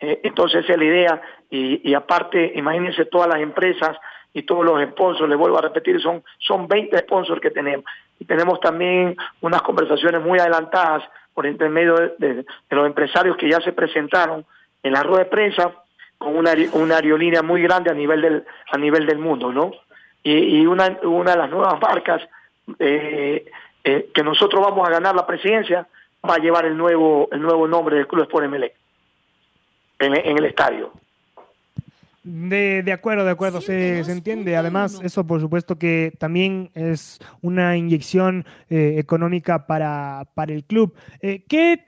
Eh, 0.00 0.20
entonces, 0.24 0.64
esa 0.64 0.74
es 0.74 0.78
la 0.78 0.84
idea 0.84 1.22
y, 1.50 1.94
aparte, 1.94 2.52
imagínense 2.56 3.06
todas 3.06 3.28
las 3.28 3.40
empresas 3.40 3.96
y 4.32 4.42
todos 4.42 4.64
los 4.64 4.82
sponsors, 4.90 5.28
les 5.28 5.38
vuelvo 5.38 5.58
a 5.58 5.62
repetir, 5.62 6.00
son, 6.00 6.22
son 6.38 6.68
20 6.68 6.98
sponsors 6.98 7.40
que 7.40 7.50
tenemos. 7.50 7.86
Y 8.18 8.24
tenemos 8.24 8.60
también 8.60 9.16
unas 9.40 9.62
conversaciones 9.62 10.22
muy 10.22 10.38
adelantadas 10.38 11.04
por 11.32 11.46
intermedio 11.46 11.94
de, 11.94 12.34
de, 12.34 12.46
los 12.70 12.86
empresarios 12.86 13.36
que 13.36 13.48
ya 13.48 13.60
se 13.60 13.72
presentaron 13.72 14.44
en 14.82 14.92
la 14.92 15.02
rueda 15.02 15.24
de 15.24 15.30
prensa 15.30 15.72
con 16.18 16.36
una, 16.36 16.52
una 16.72 16.96
aerolínea 16.96 17.42
muy 17.42 17.62
grande 17.62 17.90
a 17.90 17.94
nivel 17.94 18.20
del, 18.20 18.44
a 18.70 18.78
nivel 18.78 19.06
del 19.06 19.18
mundo, 19.18 19.52
¿no? 19.52 19.72
Y, 20.22 20.60
y 20.60 20.66
una, 20.66 20.98
una 21.02 21.32
de 21.32 21.38
las 21.38 21.50
nuevas 21.50 21.80
marcas 21.80 22.22
eh, 22.78 23.46
eh, 23.84 24.10
que 24.12 24.22
nosotros 24.22 24.62
vamos 24.62 24.86
a 24.88 24.90
ganar 24.90 25.14
la 25.14 25.26
presidencia 25.26 25.86
va 26.28 26.34
a 26.34 26.38
llevar 26.38 26.66
el 26.66 26.76
nuevo, 26.76 27.28
el 27.32 27.40
nuevo 27.40 27.66
nombre 27.66 27.96
del 27.96 28.06
Club 28.06 28.22
Sport 28.24 28.48
MLE 28.48 28.72
en, 29.98 30.14
en 30.14 30.38
el 30.38 30.44
estadio. 30.44 30.92
De, 32.22 32.82
de, 32.82 32.92
acuerdo, 32.92 33.24
de 33.24 33.30
acuerdo, 33.30 33.60
se, 33.60 34.02
se, 34.02 34.10
entiende. 34.10 34.56
Además, 34.56 35.00
eso 35.04 35.24
por 35.24 35.40
supuesto 35.40 35.78
que 35.78 36.12
también 36.18 36.70
es 36.74 37.20
una 37.40 37.76
inyección 37.76 38.44
eh, 38.68 38.96
económica 38.98 39.68
para, 39.68 40.26
para 40.34 40.52
el 40.52 40.64
club. 40.64 40.92
Eh, 41.20 41.44
¿Qué 41.48 41.80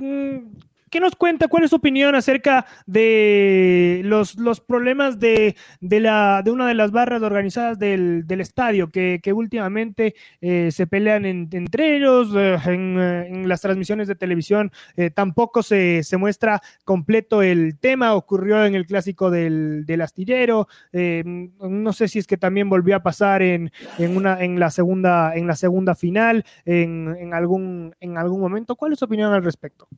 ¿Qué 0.90 1.00
nos 1.00 1.16
cuenta? 1.16 1.49
¿Cuál 1.49 1.64
es 1.64 1.71
su 1.71 1.76
opinión 1.76 2.14
acerca 2.14 2.66
de 2.87 4.02
los, 4.04 4.37
los 4.37 4.61
problemas 4.61 5.18
de, 5.18 5.57
de, 5.80 6.00
la, 6.00 6.42
de 6.45 6.50
una 6.50 6.66
de 6.66 6.75
las 6.75 6.90
barras 6.90 7.23
organizadas 7.23 7.78
del, 7.78 8.26
del 8.26 8.40
estadio, 8.40 8.90
que, 8.90 9.21
que 9.23 9.33
últimamente 9.33 10.14
eh, 10.40 10.71
se 10.73 10.87
pelean 10.87 11.25
en, 11.25 11.49
entre 11.52 11.97
ellos, 11.97 12.30
eh, 12.37 12.59
en, 12.66 12.99
en, 12.99 13.49
las 13.49 13.61
transmisiones 13.61 14.09
de 14.09 14.14
televisión 14.14 14.73
eh, 14.97 15.11
tampoco 15.11 15.62
se, 15.62 16.02
se, 16.02 16.16
muestra 16.16 16.61
completo 16.85 17.42
el 17.42 17.78
tema, 17.78 18.14
ocurrió 18.14 18.64
en 18.64 18.75
el 18.75 18.87
clásico 18.87 19.30
del, 19.30 19.85
del 19.87 20.00
astillero, 20.00 20.68
eh, 20.92 21.23
no 21.25 21.92
sé 21.92 22.09
si 22.09 22.18
es 22.18 22.26
que 22.26 22.37
también 22.37 22.68
volvió 22.68 22.97
a 22.97 23.02
pasar 23.02 23.42
en, 23.42 23.71
en, 23.99 24.16
una, 24.16 24.42
en, 24.42 24.59
la, 24.59 24.71
segunda, 24.71 25.35
en 25.35 25.47
la 25.47 25.57
segunda 25.57 25.95
final, 25.95 26.45
en, 26.64 27.16
en, 27.18 27.35
algún, 27.35 27.95
en 28.00 28.18
algún 28.18 28.40
momento. 28.40 28.76
¿Cuál 28.76 28.92
es 28.92 28.99
su 28.99 29.04
opinión 29.04 29.33
al 29.33 29.45
respecto? 29.45 29.88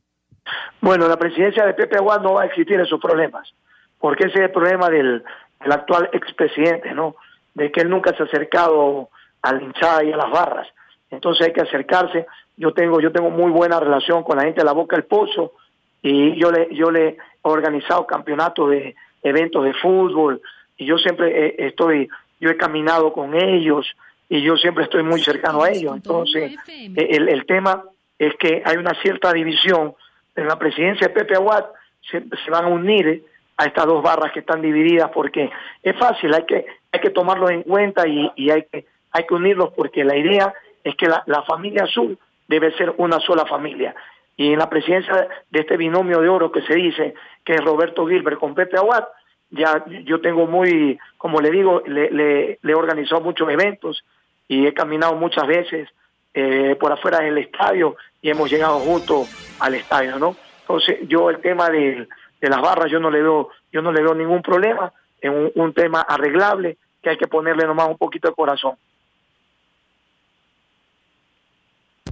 Bueno, 0.81 1.07
la 1.07 1.17
presidencia 1.17 1.65
de 1.65 1.73
Pepe 1.73 1.97
Aguad 1.97 2.21
no 2.21 2.33
va 2.33 2.43
a 2.43 2.45
existir 2.45 2.79
esos 2.79 2.99
problemas, 2.99 3.53
porque 3.99 4.25
ese 4.25 4.39
es 4.39 4.45
el 4.45 4.51
problema 4.51 4.89
del, 4.89 5.23
del 5.59 5.71
actual 5.71 6.09
expresidente, 6.11 6.93
¿no? 6.93 7.15
De 7.53 7.71
que 7.71 7.81
él 7.81 7.89
nunca 7.89 8.15
se 8.15 8.23
ha 8.23 8.25
acercado 8.25 9.09
a 9.41 9.53
la 9.53 9.61
hinchada 9.61 10.03
y 10.03 10.11
a 10.11 10.17
las 10.17 10.31
barras. 10.31 10.67
Entonces 11.09 11.47
hay 11.47 11.53
que 11.53 11.61
acercarse. 11.61 12.25
Yo 12.57 12.73
tengo, 12.73 12.99
yo 12.99 13.11
tengo 13.11 13.29
muy 13.29 13.51
buena 13.51 13.79
relación 13.79 14.23
con 14.23 14.37
la 14.37 14.43
gente 14.43 14.61
de 14.61 14.65
la 14.65 14.73
Boca 14.73 14.95
del 14.95 15.05
Pozo 15.05 15.53
y 16.01 16.39
yo 16.39 16.51
le, 16.51 16.73
yo 16.73 16.89
le 16.89 17.07
he 17.07 17.17
organizado 17.43 18.07
campeonatos 18.07 18.69
de 18.71 18.95
eventos 19.23 19.63
de 19.63 19.73
fútbol 19.73 20.41
y 20.77 20.85
yo 20.85 20.97
siempre 20.97 21.55
estoy, 21.67 22.07
yo 22.39 22.49
he 22.49 22.57
caminado 22.57 23.13
con 23.13 23.35
ellos 23.35 23.85
y 24.29 24.41
yo 24.41 24.55
siempre 24.57 24.85
estoy 24.85 25.03
muy 25.03 25.21
cercano 25.21 25.61
a 25.61 25.69
ellos. 25.69 25.95
Entonces 25.95 26.55
el, 26.67 27.29
el 27.29 27.45
tema 27.45 27.83
es 28.17 28.33
que 28.35 28.63
hay 28.65 28.77
una 28.77 28.93
cierta 29.01 29.33
división 29.33 29.93
en 30.35 30.47
la 30.47 30.57
presidencia 30.57 31.07
de 31.07 31.13
Pepe 31.13 31.35
Aguad 31.35 31.65
se, 32.09 32.21
se, 32.43 32.51
van 32.51 32.65
a 32.65 32.69
unir 32.69 33.23
a 33.57 33.65
estas 33.65 33.85
dos 33.85 34.01
barras 34.01 34.31
que 34.31 34.39
están 34.39 34.61
divididas 34.61 35.11
porque 35.11 35.49
es 35.83 35.97
fácil, 35.97 36.33
hay 36.33 36.45
que, 36.45 36.65
hay 36.91 36.99
que 36.99 37.09
tomarlo 37.09 37.49
en 37.49 37.63
cuenta 37.63 38.07
y, 38.07 38.31
y 38.35 38.49
hay, 38.49 38.63
que, 38.63 38.85
hay 39.11 39.25
que 39.25 39.33
unirlos 39.33 39.73
porque 39.73 40.03
la 40.03 40.17
idea 40.17 40.53
es 40.83 40.95
que 40.95 41.07
la, 41.07 41.23
la 41.27 41.43
familia 41.43 41.83
azul 41.83 42.17
debe 42.47 42.75
ser 42.77 42.93
una 42.97 43.19
sola 43.19 43.45
familia. 43.45 43.95
Y 44.35 44.53
en 44.53 44.59
la 44.59 44.69
presidencia 44.69 45.27
de 45.49 45.59
este 45.59 45.77
binomio 45.77 46.19
de 46.19 46.29
oro 46.29 46.51
que 46.51 46.61
se 46.63 46.73
dice, 46.75 47.13
que 47.43 47.53
es 47.53 47.63
Roberto 47.63 48.07
Gilbert 48.07 48.39
con 48.39 48.55
Pepe 48.55 48.77
Aguad, 48.77 49.03
ya 49.51 49.83
yo 50.05 50.21
tengo 50.21 50.47
muy, 50.47 50.97
como 51.17 51.39
le 51.39 51.51
digo, 51.51 51.83
le, 51.85 52.09
le, 52.09 52.59
le 52.61 52.71
he 52.71 52.75
organizado 52.75 53.21
muchos 53.21 53.49
eventos 53.49 54.03
y 54.47 54.65
he 54.65 54.73
caminado 54.73 55.15
muchas 55.15 55.45
veces 55.45 55.89
eh, 56.33 56.77
por 56.79 56.91
afuera 56.91 57.19
del 57.19 57.37
estadio 57.37 57.97
y 58.21 58.29
hemos 58.29 58.49
llegado 58.49 58.79
juntos 58.79 59.27
al 59.59 59.75
estadio, 59.75 60.17
¿no? 60.17 60.35
Entonces, 60.61 60.99
yo 61.07 61.29
el 61.29 61.41
tema 61.41 61.69
de, 61.69 62.07
las 62.39 62.61
barras, 62.61 62.89
yo 62.89 62.99
no 62.99 63.11
le 63.11 63.21
veo, 63.21 63.49
yo 63.71 63.81
no 63.81 63.91
le 63.91 64.01
veo 64.01 64.13
ningún 64.13 64.41
problema, 64.41 64.93
es 65.19 65.31
un, 65.55 65.73
tema 65.73 66.01
arreglable 66.01 66.77
que 67.01 67.09
hay 67.09 67.17
que 67.17 67.27
ponerle 67.27 67.65
nomás 67.65 67.89
un 67.89 67.97
poquito 67.97 68.29
de 68.29 68.35
corazón. 68.35 68.75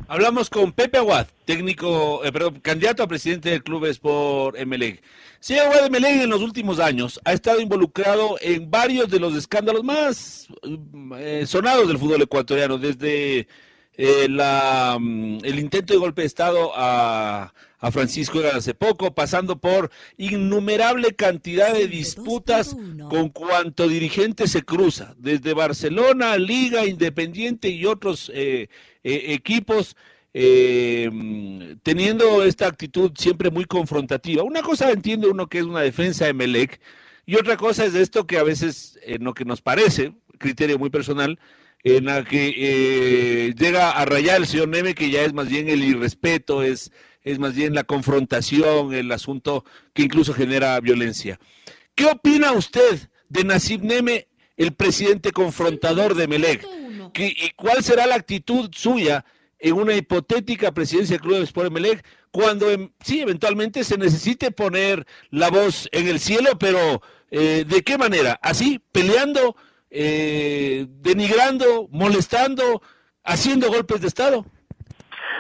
Hablamos 0.08 0.50
con 0.50 0.74
Pepe 0.74 0.98
Aguad, 0.98 1.28
técnico, 1.46 2.22
eh, 2.26 2.32
perdón, 2.32 2.60
candidato 2.60 3.04
a 3.04 3.08
presidente 3.08 3.52
del 3.52 3.64
Club 3.64 3.86
Sport 3.86 4.58
Emelec. 4.58 5.02
Señor 5.40 5.68
Aguad 5.68 5.86
Emelec 5.86 6.24
en 6.24 6.30
los 6.30 6.42
últimos 6.42 6.80
años 6.80 7.20
ha 7.24 7.32
estado 7.32 7.62
involucrado 7.62 8.36
en 8.42 8.70
varios 8.70 9.10
de 9.10 9.20
los 9.20 9.36
escándalos 9.36 9.84
más 9.84 10.48
eh, 11.18 11.46
sonados 11.46 11.88
del 11.88 12.00
fútbol 12.00 12.24
ecuatoriano, 12.24 12.78
desde 12.78 13.48
eh, 14.02 14.30
la, 14.30 14.98
mm, 14.98 15.40
el 15.44 15.60
intento 15.60 15.92
de 15.92 16.00
golpe 16.00 16.22
de 16.22 16.28
Estado 16.28 16.72
a, 16.74 17.54
a 17.80 17.92
Francisco 17.92 18.40
era 18.40 18.56
hace 18.56 18.74
poco, 18.74 19.14
pasando 19.14 19.60
por 19.60 19.92
innumerable 20.16 21.16
cantidad 21.16 21.74
de 21.74 21.88
disputas 21.88 22.78
con 23.10 23.28
cuanto 23.28 23.90
dirigente 23.90 24.48
se 24.48 24.64
cruza, 24.64 25.16
desde 25.18 25.54
Barcelona, 25.54 26.38
Liga 26.38 26.86
Independiente 26.86 27.68
y 27.68 27.86
otros 27.86 28.32
eh, 28.34 28.70
eh, 29.04 29.24
equipos. 29.34 29.98
Eh, 30.32 31.10
mm, 31.12 31.80
teniendo 31.82 32.44
esta 32.44 32.68
actitud 32.68 33.12
siempre 33.18 33.50
muy 33.50 33.66
confrontativa. 33.66 34.44
Una 34.44 34.62
cosa 34.62 34.92
entiende 34.92 35.28
uno 35.28 35.48
que 35.48 35.58
es 35.58 35.66
una 35.66 35.82
defensa 35.82 36.26
de 36.26 36.34
Melec 36.34 36.80
y 37.26 37.36
otra 37.36 37.58
cosa 37.58 37.84
es 37.84 37.96
esto 37.96 38.28
que 38.28 38.38
a 38.38 38.44
veces, 38.44 39.00
en 39.02 39.24
lo 39.24 39.34
que 39.34 39.44
nos 39.44 39.62
parece, 39.62 40.14
criterio 40.38 40.78
muy 40.78 40.92
personal, 40.92 41.40
en 41.84 42.06
la 42.06 42.24
que 42.24 42.54
eh, 42.58 43.54
llega 43.58 43.92
a 43.92 44.06
rayar 44.06 44.38
el 44.38 44.48
señor 44.48 44.70
Neme, 44.70 44.96
que 44.96 45.10
ya 45.10 45.24
es 45.24 45.34
más 45.34 45.50
bien 45.50 45.70
el 45.70 45.84
irrespeto, 45.84 46.64
es, 46.64 46.92
es 47.24 47.40
más 47.40 47.56
bien 47.56 47.74
la 47.74 47.84
confrontación, 47.84 48.94
el 48.94 49.12
asunto 49.12 49.64
que 49.94 50.04
incluso 50.04 50.34
genera 50.34 50.80
violencia. 50.80 51.40
¿Qué 51.96 52.06
opina 52.06 52.52
usted 52.52 53.10
de 53.30 53.44
Nasib 53.44 53.84
Neme, 53.84 54.28
el 54.58 54.74
presidente 54.74 55.32
confrontador 55.32 56.16
de 56.16 56.28
Melec? 56.28 56.66
¿Y 57.16 57.50
cuál 57.52 57.84
será 57.84 58.06
la 58.06 58.16
actitud 58.16 58.70
suya 58.74 59.26
en 59.60 59.74
una 59.74 59.94
hipotética 59.94 60.72
presidencia 60.72 61.18
del 61.18 61.22
Club 61.22 61.44
Sport 61.44 61.68
Emelec 61.68 62.06
cuando 62.32 62.70
em, 62.70 62.92
sí, 63.04 63.20
eventualmente 63.20 63.84
se 63.84 63.98
necesite 63.98 64.52
poner 64.52 65.06
la 65.32 65.50
voz 65.50 65.90
en 65.92 66.08
el 66.08 66.20
cielo, 66.20 66.58
pero 66.58 67.02
eh, 67.32 67.66
¿de 67.68 67.82
qué 67.84 67.98
manera? 67.98 68.40
¿Así? 68.42 68.80
¿Peleando? 68.92 69.56
Eh, 69.92 70.86
¿Denigrando? 70.88 71.88
¿Molestando? 71.92 72.82
¿Haciendo 73.24 73.70
golpes 73.70 74.02
de 74.02 74.08
Estado? 74.08 74.46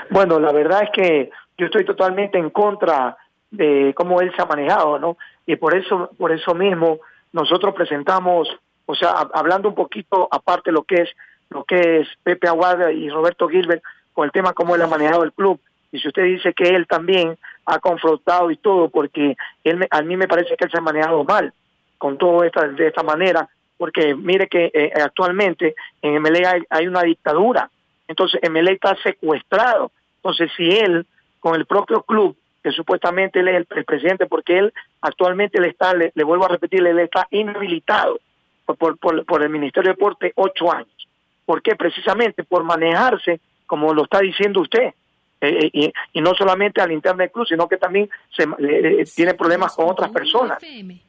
Bueno, 0.09 0.39
la 0.39 0.51
verdad 0.51 0.83
es 0.83 0.89
que 0.91 1.29
yo 1.57 1.65
estoy 1.65 1.85
totalmente 1.85 2.37
en 2.37 2.49
contra 2.49 3.17
de 3.51 3.93
cómo 3.95 4.21
él 4.21 4.31
se 4.35 4.41
ha 4.41 4.45
manejado, 4.45 4.99
¿no? 4.99 5.17
Y 5.45 5.55
por 5.55 5.75
eso, 5.75 6.11
por 6.17 6.31
eso 6.31 6.53
mismo, 6.53 6.99
nosotros 7.31 7.73
presentamos, 7.75 8.47
o 8.85 8.95
sea, 8.95 9.09
hablando 9.33 9.69
un 9.69 9.75
poquito 9.75 10.27
aparte 10.31 10.71
lo 10.71 10.83
que 10.83 11.01
es 11.01 11.09
lo 11.49 11.63
que 11.63 12.01
es 12.01 12.07
Pepe 12.23 12.47
Aguada 12.47 12.91
y 12.91 13.09
Roberto 13.09 13.47
Gilbert 13.47 13.83
con 14.13 14.25
el 14.25 14.31
tema 14.31 14.53
cómo 14.53 14.75
él 14.75 14.81
ha 14.83 14.87
manejado 14.87 15.23
el 15.23 15.33
club. 15.33 15.59
Y 15.91 15.99
si 15.99 16.07
usted 16.07 16.23
dice 16.23 16.53
que 16.53 16.69
él 16.69 16.85
también 16.87 17.37
ha 17.65 17.79
confrontado 17.79 18.51
y 18.51 18.57
todo, 18.57 18.89
porque 18.89 19.35
él 19.63 19.87
a 19.89 20.01
mí 20.03 20.15
me 20.15 20.27
parece 20.27 20.55
que 20.55 20.65
él 20.65 20.71
se 20.71 20.77
ha 20.77 20.81
manejado 20.81 21.23
mal 21.23 21.53
con 21.97 22.17
todo 22.17 22.43
esta 22.43 22.67
de 22.67 22.87
esta 22.87 23.01
manera, 23.01 23.49
porque 23.79 24.13
mire 24.13 24.47
que 24.47 24.69
eh, 24.73 24.91
actualmente 24.93 25.73
en 26.01 26.21
MLE 26.21 26.65
hay, 26.69 26.87
una 26.87 27.01
dictadura, 27.01 27.71
entonces 28.07 28.41
MLE 28.47 28.73
está 28.73 28.95
secuestrado. 29.01 29.91
Entonces 30.17 30.51
si 30.55 30.69
él 30.69 31.07
con 31.39 31.55
el 31.55 31.65
propio 31.65 32.03
club 32.03 32.35
que 32.61 32.71
supuestamente 32.71 33.39
él 33.39 33.47
es 33.47 33.65
el, 33.69 33.85
presidente, 33.85 34.25
porque 34.25 34.57
él 34.57 34.73
actualmente 35.01 35.61
le 35.61 35.69
está, 35.69 35.93
le, 35.93 36.11
vuelvo 36.25 36.43
a 36.43 36.49
repetir, 36.49 36.85
él 36.85 36.99
está 36.99 37.25
inhabilitado 37.31 38.19
por, 38.65 38.97
por, 38.97 39.25
por 39.25 39.41
el 39.41 39.49
Ministerio 39.49 39.91
de 39.91 39.95
Deporte 39.95 40.33
ocho 40.35 40.69
años. 40.69 41.07
¿Por 41.45 41.61
qué? 41.61 41.77
Precisamente 41.77 42.43
por 42.43 42.65
manejarse, 42.65 43.39
como 43.65 43.93
lo 43.93 44.03
está 44.03 44.19
diciendo 44.19 44.59
usted, 44.59 44.93
eh, 45.41 45.71
eh, 45.73 45.93
y, 46.13 46.21
no 46.21 46.33
solamente 46.35 46.81
al 46.81 46.91
interno 46.91 47.19
del 47.19 47.31
club, 47.31 47.47
sino 47.47 47.67
que 47.69 47.77
también 47.77 48.09
se, 48.35 48.43
eh, 48.43 49.05
tiene 49.15 49.33
problemas 49.35 49.73
con 49.73 49.89
otras 49.89 50.11
personas, 50.11 50.59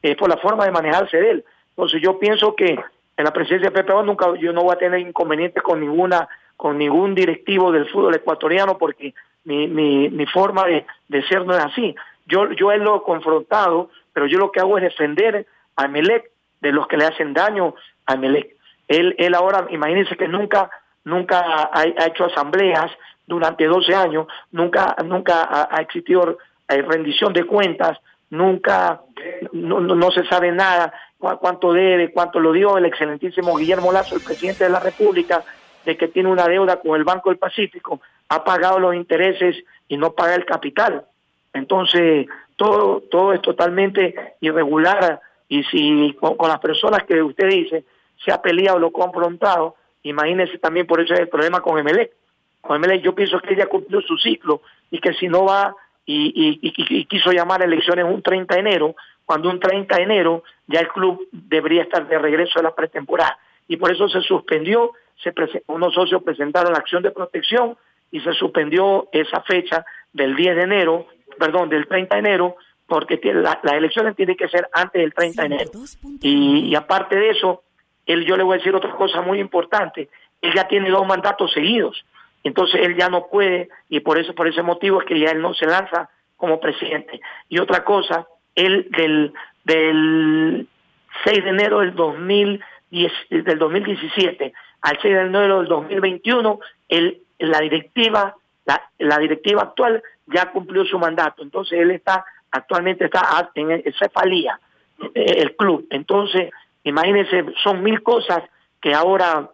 es 0.01 0.15
por 0.15 0.29
la 0.29 0.37
forma 0.37 0.63
de 0.63 0.71
manejarse 0.71 1.17
de 1.17 1.31
él. 1.31 1.45
Entonces 1.71 2.01
yo 2.01 2.19
pienso 2.19 2.55
que 2.55 2.77
en 3.17 3.25
la 3.25 3.33
presidencia 3.33 3.69
de 3.69 3.75
Pepe 3.75 3.93
nunca 4.03 4.33
yo 4.39 4.53
no 4.53 4.63
voy 4.63 4.73
a 4.73 4.79
tener 4.79 4.99
inconvenientes 4.99 5.61
con 5.63 5.79
ninguna 5.79 6.27
con 6.57 6.77
ningún 6.77 7.15
directivo 7.15 7.71
del 7.71 7.89
fútbol 7.89 8.13
ecuatoriano 8.13 8.77
porque 8.77 9.15
mi, 9.45 9.67
mi, 9.67 10.09
mi 10.09 10.25
forma 10.27 10.65
de, 10.65 10.85
de, 11.07 11.23
ser 11.23 11.43
no 11.43 11.55
es 11.55 11.63
así. 11.63 11.95
Yo, 12.27 12.51
yo 12.51 12.71
él 12.71 12.83
lo 12.83 13.01
confrontado, 13.01 13.89
pero 14.13 14.27
yo 14.27 14.37
lo 14.37 14.51
que 14.51 14.59
hago 14.59 14.77
es 14.77 14.83
defender 14.83 15.47
a 15.75 15.87
Melec 15.87 16.29
de 16.61 16.71
los 16.71 16.87
que 16.87 16.97
le 16.97 17.05
hacen 17.05 17.33
daño 17.33 17.73
a 18.05 18.15
Melec. 18.15 18.55
Él, 18.87 19.15
él 19.17 19.33
ahora, 19.33 19.65
imagínense 19.71 20.15
que 20.15 20.27
nunca, 20.27 20.69
nunca 21.03 21.39
ha, 21.39 21.71
ha 21.73 22.05
hecho 22.05 22.25
asambleas 22.25 22.91
durante 23.31 23.65
12 23.65 23.95
años, 23.95 24.27
nunca, 24.51 24.95
nunca 25.05 25.67
ha, 25.71 25.81
existido 25.81 26.37
eh, 26.67 26.81
rendición 26.81 27.31
de 27.33 27.45
cuentas, 27.45 27.97
nunca, 28.29 29.01
no, 29.53 29.79
no, 29.79 30.11
se 30.11 30.25
sabe 30.25 30.51
nada, 30.51 30.93
cuánto 31.21 31.71
debe, 31.71 32.11
cuánto 32.11 32.39
lo 32.39 32.51
dio 32.51 32.77
el 32.77 32.85
excelentísimo 32.85 33.55
Guillermo 33.55 33.91
Lazo, 33.91 34.15
el 34.15 34.21
presidente 34.21 34.65
de 34.65 34.69
la 34.71 34.79
República, 34.79 35.43
de 35.85 35.95
que 35.95 36.07
tiene 36.07 36.29
una 36.29 36.47
deuda 36.47 36.77
con 36.77 36.95
el 36.95 37.03
Banco 37.03 37.29
del 37.29 37.39
Pacífico, 37.39 38.01
ha 38.29 38.43
pagado 38.43 38.79
los 38.79 38.95
intereses 38.95 39.55
y 39.87 39.97
no 39.97 40.13
paga 40.13 40.35
el 40.35 40.45
capital. 40.45 41.05
Entonces, 41.53 42.27
todo, 42.55 43.01
todo 43.09 43.33
es 43.33 43.41
totalmente 43.41 44.35
irregular 44.41 45.21
y 45.47 45.63
si 45.65 46.15
con, 46.19 46.37
las 46.47 46.59
personas 46.59 47.03
que 47.03 47.21
usted 47.21 47.47
dice 47.47 47.83
se 48.23 48.31
ha 48.31 48.41
peleado, 48.41 48.77
lo 48.79 48.91
confrontado, 48.91 49.75
imagínese 50.03 50.59
también 50.59 50.85
por 50.85 51.01
eso 51.01 51.13
es 51.13 51.21
el 51.21 51.27
problema 51.29 51.61
con 51.61 51.79
Emelec. 51.79 52.11
Con 52.61 52.75
Emelec 52.75 53.01
yo 53.01 53.15
pienso 53.15 53.39
que 53.39 53.53
ella 53.53 53.65
cumplió 53.65 53.99
su 54.01 54.15
ciclo 54.17 54.61
y 54.91 54.99
que 54.99 55.13
si 55.13 55.27
no 55.27 55.45
va 55.45 55.75
y, 56.05 56.59
y, 56.61 57.05
quiso 57.05 57.31
llamar 57.31 57.61
a 57.61 57.65
elecciones 57.65 58.05
un 58.05 58.21
30 58.21 58.53
de 58.53 58.59
enero, 58.59 58.95
cuando 59.25 59.49
un 59.49 59.59
30 59.59 59.95
de 59.95 60.03
enero 60.03 60.43
ya 60.67 60.79
el 60.81 60.87
club 60.89 61.27
debería 61.31 61.83
estar 61.83 62.07
de 62.07 62.19
regreso 62.19 62.59
a 62.59 62.63
la 62.63 62.75
pretemporada. 62.75 63.37
Y 63.67 63.77
por 63.77 63.91
eso 63.91 64.09
se 64.09 64.21
suspendió, 64.21 64.91
se 65.23 65.33
unos 65.67 65.93
socios 65.93 66.23
presentaron 66.23 66.73
la 66.73 66.79
acción 66.79 67.03
de 67.03 67.11
protección 67.11 67.77
y 68.11 68.19
se 68.19 68.33
suspendió 68.33 69.07
esa 69.11 69.41
fecha 69.41 69.85
del 70.11 70.35
10 70.35 70.55
de 70.57 70.61
enero, 70.63 71.07
perdón, 71.39 71.69
del 71.69 71.87
30 71.87 72.15
de 72.15 72.19
enero, 72.19 72.55
porque 72.85 73.19
las 73.33 73.57
elecciones 73.63 74.17
tienen 74.17 74.35
que 74.35 74.49
ser 74.49 74.67
antes 74.73 75.01
del 75.01 75.13
30 75.13 75.41
de 75.41 75.45
enero. 75.45 75.71
Y, 76.21 76.75
aparte 76.75 77.15
de 77.15 77.29
eso, 77.29 77.63
él, 78.05 78.25
yo 78.25 78.35
le 78.35 78.43
voy 78.43 78.55
a 78.55 78.57
decir 78.57 78.75
otra 78.75 78.91
cosa 78.91 79.21
muy 79.21 79.39
importante, 79.39 80.09
él 80.41 80.53
ya 80.53 80.67
tiene 80.67 80.89
dos 80.89 81.07
mandatos 81.07 81.53
seguidos, 81.53 82.03
entonces 82.43 82.81
él 82.83 82.97
ya 82.97 83.07
no 83.07 83.27
puede, 83.27 83.69
y 83.87 84.01
por 84.01 84.17
eso, 84.17 84.35
por 84.35 84.47
ese 84.47 84.61
motivo 84.61 84.99
es 84.99 85.07
que 85.07 85.17
ya 85.17 85.31
él 85.31 85.41
no 85.41 85.53
se 85.53 85.67
lanza 85.67 86.09
como 86.35 86.59
presidente. 86.59 87.21
Y 87.47 87.59
otra 87.59 87.85
cosa, 87.85 88.27
él 88.55 88.87
del, 88.95 89.33
del 89.63 90.67
6 91.23 91.43
de 91.43 91.49
enero 91.49 91.79
del, 91.79 91.95
2010, 91.95 93.11
del 93.29 93.59
2017 93.59 94.53
al 94.81 94.99
6 95.01 95.13
de 95.13 95.21
enero 95.21 95.59
del 95.59 95.67
2021, 95.67 96.59
él 96.89 97.21
la 97.39 97.59
directiva, 97.59 98.35
la, 98.65 98.81
la 98.99 99.17
directiva 99.17 99.63
actual 99.63 100.01
ya 100.27 100.51
cumplió 100.51 100.85
su 100.85 100.97
mandato, 100.99 101.43
entonces 101.43 101.79
él 101.79 101.91
está 101.91 102.23
actualmente 102.51 103.05
está 103.05 103.49
en 103.55 103.83
cefalía 103.97 104.59
eh, 105.15 105.35
el 105.37 105.55
club, 105.55 105.87
entonces 105.89 106.51
imagínense, 106.83 107.45
son 107.63 107.81
mil 107.81 108.03
cosas 108.03 108.43
que 108.81 108.93
ahora 108.93 109.49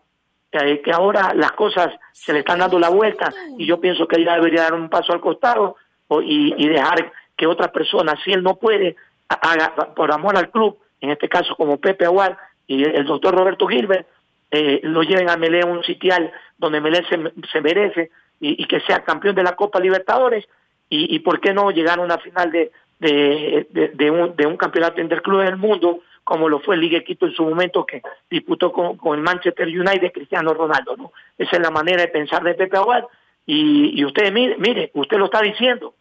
que 0.49 0.91
ahora 0.91 1.33
las 1.35 1.51
cosas 1.51 1.89
se 2.13 2.33
le 2.33 2.39
están 2.39 2.59
dando 2.59 2.79
la 2.79 2.89
vuelta 2.89 3.31
y 3.57 3.65
yo 3.67 3.79
pienso 3.79 4.07
que 4.07 4.15
él 4.15 4.25
debería 4.25 4.63
dar 4.63 4.73
un 4.73 4.89
paso 4.89 5.13
al 5.13 5.19
costado 5.19 5.75
y, 6.23 6.55
y 6.57 6.67
dejar 6.69 7.11
que 7.37 7.47
otras 7.47 7.69
personas, 7.69 8.19
si 8.25 8.31
él 8.31 8.43
no 8.43 8.55
puede, 8.55 8.95
haga 9.29 9.93
por 9.95 10.11
amor 10.11 10.35
al 10.35 10.49
club, 10.49 10.77
en 10.99 11.11
este 11.11 11.29
caso 11.29 11.55
como 11.55 11.77
Pepe 11.77 12.05
Aguar 12.05 12.37
y 12.65 12.83
el 12.83 13.05
doctor 13.05 13.35
Roberto 13.35 13.67
Gilbert, 13.67 14.07
eh, 14.49 14.79
lo 14.83 15.03
lleven 15.03 15.29
a 15.29 15.37
Melé 15.37 15.61
a 15.61 15.65
un 15.65 15.83
sitial 15.83 16.31
donde 16.57 16.81
Melé 16.81 17.03
se, 17.07 17.61
merece 17.61 18.11
y, 18.39 18.65
que 18.65 18.79
sea 18.81 19.03
campeón 19.03 19.35
de 19.35 19.43
la 19.43 19.55
Copa 19.55 19.79
Libertadores 19.79 20.45
y, 20.89 21.13
y 21.15 21.19
por 21.19 21.39
qué 21.39 21.53
no 21.53 21.69
llegar 21.71 21.99
a 21.99 22.03
una 22.03 22.17
final 22.17 22.51
de, 22.51 22.71
de, 22.99 23.91
de, 23.93 24.11
un, 24.11 24.35
de 24.35 24.47
un 24.47 24.57
campeonato 24.57 25.01
interclub 25.01 25.41
del 25.41 25.57
mundo 25.57 25.99
como 26.23 26.49
lo 26.49 26.59
fue 26.59 26.75
el 26.75 26.81
Ligue 26.81 27.03
Quito 27.05 27.25
en 27.25 27.33
su 27.33 27.43
momento 27.43 27.85
que 27.85 28.01
disputó 28.29 28.71
con, 28.71 28.97
con 28.97 29.17
el 29.17 29.23
Manchester 29.23 29.67
United 29.67 30.11
Cristiano 30.11 30.53
Ronaldo, 30.53 30.97
¿no? 30.97 31.13
Esa 31.37 31.55
es 31.55 31.61
la 31.61 31.71
manera 31.71 32.01
de 32.01 32.09
pensar 32.09 32.43
de 32.43 32.53
Pepe 32.53 32.75
Aguad 32.75 33.05
y, 33.45 33.97
y 33.97 34.03
usted 34.03 34.33
mire, 34.33 34.57
mire, 34.57 34.91
usted 34.93 35.17
lo 35.17 35.25
está 35.25 35.41
diciendo, 35.41 35.93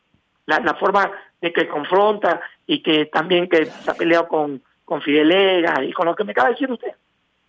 la, 0.47 0.61
la 0.61 0.75
forma 0.75 1.11
de 1.41 1.53
que 1.53 1.69
confronta 1.69 2.41
y 2.67 2.83
que 2.83 3.07
también 3.07 3.49
que 3.49 3.67
se 3.67 3.91
ha 3.91 3.95
peleado 3.95 4.27
con, 4.29 4.63
con 4.85 5.03
Fidel 5.03 5.65
y 5.83 5.93
con 5.93 6.07
lo 6.07 6.15
que 6.15 6.25
me 6.25 6.33
acaba 6.33 6.49
de 6.49 6.55
decir 6.55 6.71
usted. 6.71 6.93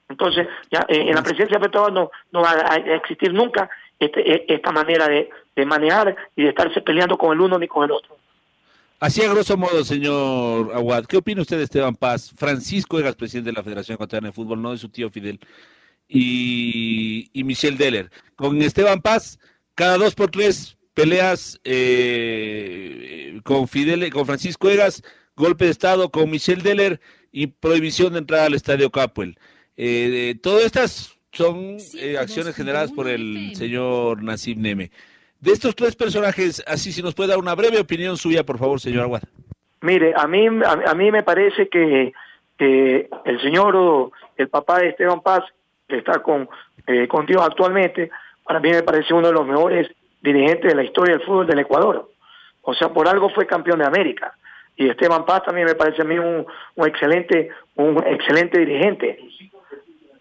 Entonces, 0.09 0.47
ya 0.71 0.85
eh, 0.87 1.05
en 1.07 1.15
la 1.15 1.21
presidencia 1.21 1.57
de 1.57 1.65
Petro 1.65 1.89
no, 1.89 2.11
no 2.31 2.41
va 2.41 2.51
a 2.51 2.75
existir 2.77 3.33
nunca 3.33 3.69
este, 3.99 4.21
e, 4.21 4.45
esta 4.47 4.71
manera 4.71 5.07
de, 5.07 5.29
de 5.55 5.65
manejar 5.65 6.15
y 6.35 6.43
de 6.43 6.49
estarse 6.49 6.81
peleando 6.81 7.17
con 7.17 7.33
el 7.33 7.41
uno 7.41 7.57
ni 7.57 7.67
con 7.67 7.83
el 7.83 7.91
otro. 7.91 8.17
Así 8.99 9.21
a 9.21 9.29
grosso 9.29 9.57
modo, 9.57 9.83
señor 9.83 10.71
Aguad, 10.73 11.05
¿qué 11.05 11.17
opina 11.17 11.41
usted 11.41 11.57
de 11.57 11.65
Esteban 11.65 11.95
Paz? 11.95 12.33
Francisco 12.35 12.99
Egas, 12.99 13.15
presidente 13.15 13.51
de 13.51 13.55
la 13.55 13.63
Federación 13.63 13.95
Ecuatoriana 13.95 14.29
de 14.29 14.33
Fútbol, 14.33 14.61
no 14.61 14.71
de 14.71 14.79
su 14.79 14.89
tío 14.89 15.09
Fidel, 15.11 15.39
y, 16.07 17.29
y 17.31 17.43
Michel 17.43 17.77
Deller. 17.77 18.09
Con 18.35 18.59
Esteban 18.61 19.01
Paz, 19.01 19.39
cada 19.75 19.97
dos 19.97 20.15
por 20.15 20.31
tres 20.31 20.76
peleas 20.97 21.61
eh, 21.63 23.39
con 23.43 23.67
Fidel, 23.67 24.11
con 24.11 24.25
Francisco 24.25 24.67
Egas, 24.67 25.03
golpe 25.35 25.65
de 25.65 25.71
Estado 25.71 26.09
con 26.09 26.27
Michel 26.27 26.63
Deller 26.63 26.99
y 27.31 27.45
prohibición 27.45 28.13
de 28.13 28.19
entrar 28.19 28.47
al 28.47 28.55
Estadio 28.55 28.89
Capuel. 28.89 29.37
Eh, 29.77 30.33
todas 30.41 30.65
estas 30.65 31.15
son 31.31 31.77
eh, 31.99 32.17
acciones 32.17 32.55
generadas 32.55 32.91
por 32.91 33.07
el 33.07 33.51
señor 33.53 34.23
Nassim 34.23 34.59
Neme. 34.59 34.89
De 35.39 35.51
estos 35.51 35.75
tres 35.75 35.95
personajes, 35.95 36.63
así 36.65 36.91
si 36.91 37.03
nos 37.03 37.13
puede 37.13 37.29
dar 37.29 37.37
una 37.37 37.53
breve 37.53 37.79
opinión 37.79 38.17
suya, 38.17 38.43
por 38.43 38.57
favor, 38.57 38.79
señor 38.79 39.03
Aguad. 39.03 39.21
Mire, 39.81 40.15
a 40.17 40.25
mí, 40.25 40.47
a, 40.47 40.95
mí 40.95 41.11
me 41.11 41.21
parece 41.21 41.69
que, 41.69 42.11
que, 42.57 43.07
el 43.25 43.39
señor, 43.41 44.11
el 44.35 44.49
papá 44.49 44.79
de 44.79 44.89
Esteban 44.89 45.21
Paz, 45.21 45.43
que 45.87 45.99
está 45.99 46.23
con, 46.23 46.49
eh, 46.87 47.07
contigo 47.07 47.43
actualmente, 47.43 48.09
para 48.43 48.59
mí 48.59 48.71
me 48.71 48.81
parece 48.81 49.13
uno 49.13 49.27
de 49.27 49.33
los 49.33 49.45
mejores 49.45 49.87
dirigentes 50.21 50.71
de 50.71 50.75
la 50.75 50.83
historia 50.83 51.17
del 51.17 51.25
fútbol 51.25 51.47
del 51.47 51.59
Ecuador. 51.59 52.09
O 52.61 52.73
sea, 52.73 52.89
por 52.89 53.07
algo 53.07 53.29
fue 53.29 53.47
campeón 53.47 53.79
de 53.79 53.85
América. 53.85 54.33
Y 54.75 54.89
Esteban 54.89 55.25
Paz 55.25 55.43
también 55.43 55.67
me 55.67 55.75
parece 55.75 56.01
a 56.01 56.05
mí 56.05 56.19
un, 56.19 56.45
excelente, 56.85 57.49
un 57.75 57.97
excelente 58.05 58.59
dirigente. 58.59 59.19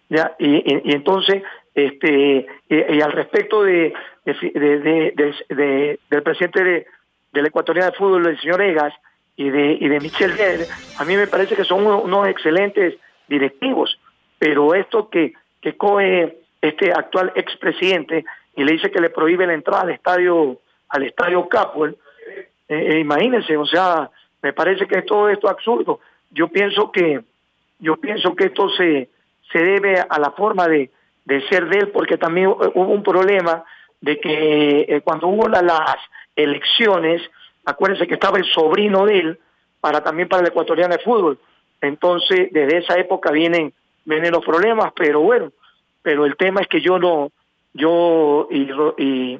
¿ya? 0.09 0.35
Y, 0.39 0.89
y, 0.89 0.93
entonces, 0.93 1.43
este, 1.75 2.47
y, 2.69 3.01
al 3.01 3.11
respecto 3.11 3.63
de, 3.63 3.93
de, 4.25 5.99
del 6.09 6.23
presidente 6.23 6.63
de, 6.63 6.87
del 7.33 7.45
Ecuatoriano 7.45 7.91
de 7.91 7.97
Fútbol, 7.97 8.25
el 8.25 8.39
señor 8.39 8.61
Egas, 8.61 8.93
y 9.37 9.51
de, 9.51 9.77
y 9.79 9.87
de 9.87 9.99
Michel 9.99 10.35
Guer, 10.35 10.65
a 10.97 11.05
mí 11.05 11.15
me 11.15 11.27
parece 11.27 11.55
que 11.55 11.63
son 11.63 11.85
unos, 11.85 12.27
excelentes 12.27 12.95
directivos, 13.27 13.99
pero 14.39 14.73
esto 14.73 15.09
que, 15.09 15.33
que 15.61 15.77
coge 15.77 16.39
este 16.61 16.91
actual 16.91 17.31
expresidente 17.35 18.25
y 18.57 18.63
le 18.63 18.73
dice 18.73 18.89
que 18.89 18.99
le 18.99 19.11
prohíbe 19.11 19.45
la 19.45 19.53
entrada 19.53 19.83
al 19.83 19.91
estadio, 19.91 20.59
al 20.89 21.03
estadio 21.03 21.47
Capwell, 21.47 21.95
eh, 22.67 22.89
eh, 22.89 22.99
imagínense, 22.99 23.55
o 23.55 23.67
sea, 23.67 24.09
me 24.41 24.51
parece 24.51 24.87
que 24.87 25.03
todo 25.03 25.29
esto 25.29 25.47
es 25.47 25.53
absurdo. 25.53 25.99
Yo 26.31 26.47
pienso 26.47 26.91
que, 26.91 27.21
yo 27.79 27.97
pienso 27.97 28.35
que 28.35 28.45
esto 28.45 28.67
se, 28.69 29.09
se 29.51 29.59
debe 29.59 29.99
a 29.99 30.19
la 30.19 30.31
forma 30.31 30.67
de, 30.67 30.89
de 31.23 31.47
ser 31.49 31.69
de 31.69 31.79
él, 31.79 31.89
porque 31.89 32.17
también 32.17 32.47
hubo 32.47 32.87
un 32.87 33.03
problema 33.03 33.63
de 34.01 34.19
que 34.19 34.85
eh, 34.89 35.01
cuando 35.01 35.27
hubo 35.27 35.47
las 35.47 35.97
elecciones, 36.35 37.21
acuérdense 37.63 38.07
que 38.07 38.15
estaba 38.15 38.39
el 38.39 38.45
sobrino 38.45 39.05
de 39.05 39.19
él, 39.19 39.39
para 39.79 40.01
también 40.01 40.27
para 40.27 40.41
el 40.41 40.47
ecuatoriano 40.47 40.95
de 40.95 41.03
fútbol. 41.03 41.37
Entonces, 41.79 42.49
desde 42.51 42.79
esa 42.79 42.97
época 42.97 43.29
vienen, 43.29 43.71
vienen 44.03 44.31
los 44.31 44.43
problemas, 44.43 44.93
pero 44.95 45.19
bueno, 45.19 45.51
pero 46.01 46.25
el 46.25 46.35
tema 46.35 46.61
es 46.61 46.67
que 46.67 46.81
yo 46.81 46.97
no, 46.97 47.31
yo 47.77 48.47
y, 48.51 48.69
y 48.97 49.39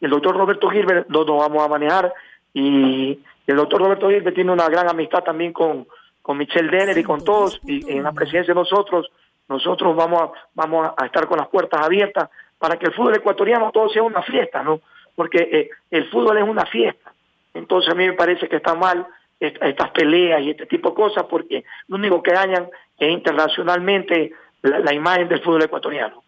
el 0.00 0.10
doctor 0.10 0.36
Roberto 0.36 0.68
Gilbert 0.68 1.08
no 1.08 1.24
nos 1.24 1.38
vamos 1.38 1.62
a 1.62 1.68
manejar 1.68 2.12
y 2.52 3.18
el 3.46 3.56
doctor 3.56 3.80
Roberto 3.80 4.08
Gilbert 4.08 4.34
tiene 4.34 4.52
una 4.52 4.68
gran 4.68 4.88
amistad 4.88 5.22
también 5.22 5.52
con, 5.52 5.86
con 6.22 6.38
Michelle 6.38 6.70
Denner 6.70 6.96
y 6.96 7.04
con 7.04 7.22
todos, 7.22 7.60
y 7.66 7.90
en 7.90 8.02
la 8.02 8.12
presidencia 8.12 8.54
de 8.54 8.60
nosotros, 8.60 9.10
nosotros 9.48 9.94
vamos 9.94 10.22
a, 10.22 10.32
vamos 10.54 10.92
a 10.96 11.06
estar 11.06 11.26
con 11.26 11.38
las 11.38 11.48
puertas 11.48 11.84
abiertas 11.84 12.30
para 12.58 12.78
que 12.78 12.86
el 12.86 12.94
fútbol 12.94 13.14
ecuatoriano 13.14 13.70
todo 13.72 13.90
sea 13.90 14.02
una 14.02 14.22
fiesta, 14.22 14.62
¿no? 14.62 14.80
Porque 15.14 15.38
eh, 15.38 15.70
el 15.90 16.08
fútbol 16.10 16.38
es 16.38 16.44
una 16.44 16.64
fiesta. 16.64 17.12
Entonces 17.52 17.92
a 17.92 17.94
mí 17.94 18.06
me 18.06 18.14
parece 18.14 18.48
que 18.48 18.56
está 18.56 18.74
mal 18.74 19.06
estas 19.38 19.90
peleas 19.90 20.40
y 20.40 20.50
este 20.50 20.64
tipo 20.64 20.90
de 20.90 20.94
cosas 20.94 21.24
porque 21.24 21.64
lo 21.88 21.96
único 21.96 22.22
que 22.22 22.32
dañan 22.32 22.68
es 22.98 23.10
internacionalmente 23.10 24.32
la, 24.62 24.94
imagen 24.94 25.28
del 25.28 25.42
fútbol 25.42 25.64
ecuatoriano. 25.64 26.22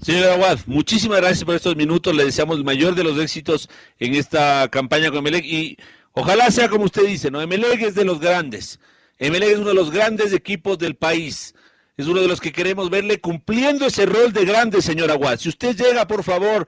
Señor 0.00 0.30
Aguad, 0.30 0.58
muchísimas 0.66 1.20
gracias 1.20 1.44
por 1.44 1.54
estos 1.54 1.76
minutos. 1.76 2.14
Le 2.14 2.24
deseamos 2.24 2.56
el 2.56 2.64
mayor 2.64 2.94
de 2.94 3.04
los 3.04 3.18
éxitos 3.18 3.68
en 3.98 4.14
esta 4.14 4.68
campaña 4.68 5.10
con 5.10 5.18
Emelec 5.18 5.44
y 5.44 5.76
ojalá 6.12 6.50
sea 6.50 6.68
como 6.68 6.84
usted 6.84 7.06
dice, 7.06 7.30
¿no? 7.30 7.40
Emelec 7.40 7.82
es 7.82 7.94
de 7.94 8.04
los 8.04 8.18
grandes. 8.18 8.80
Emelec 9.18 9.50
es 9.50 9.58
uno 9.58 9.68
de 9.68 9.74
los 9.74 9.90
grandes 9.90 10.32
equipos 10.32 10.78
del 10.78 10.96
país. 10.96 11.54
Es 11.96 12.06
uno 12.06 12.20
de 12.20 12.28
los 12.28 12.40
que 12.40 12.52
queremos 12.52 12.90
verle 12.90 13.20
cumpliendo 13.20 13.86
ese 13.86 14.06
rol 14.06 14.32
de 14.32 14.44
grande, 14.44 14.80
señor 14.82 15.10
Aguad. 15.10 15.38
Si 15.38 15.50
usted 15.50 15.76
llega, 15.76 16.08
por 16.08 16.24
favor, 16.24 16.66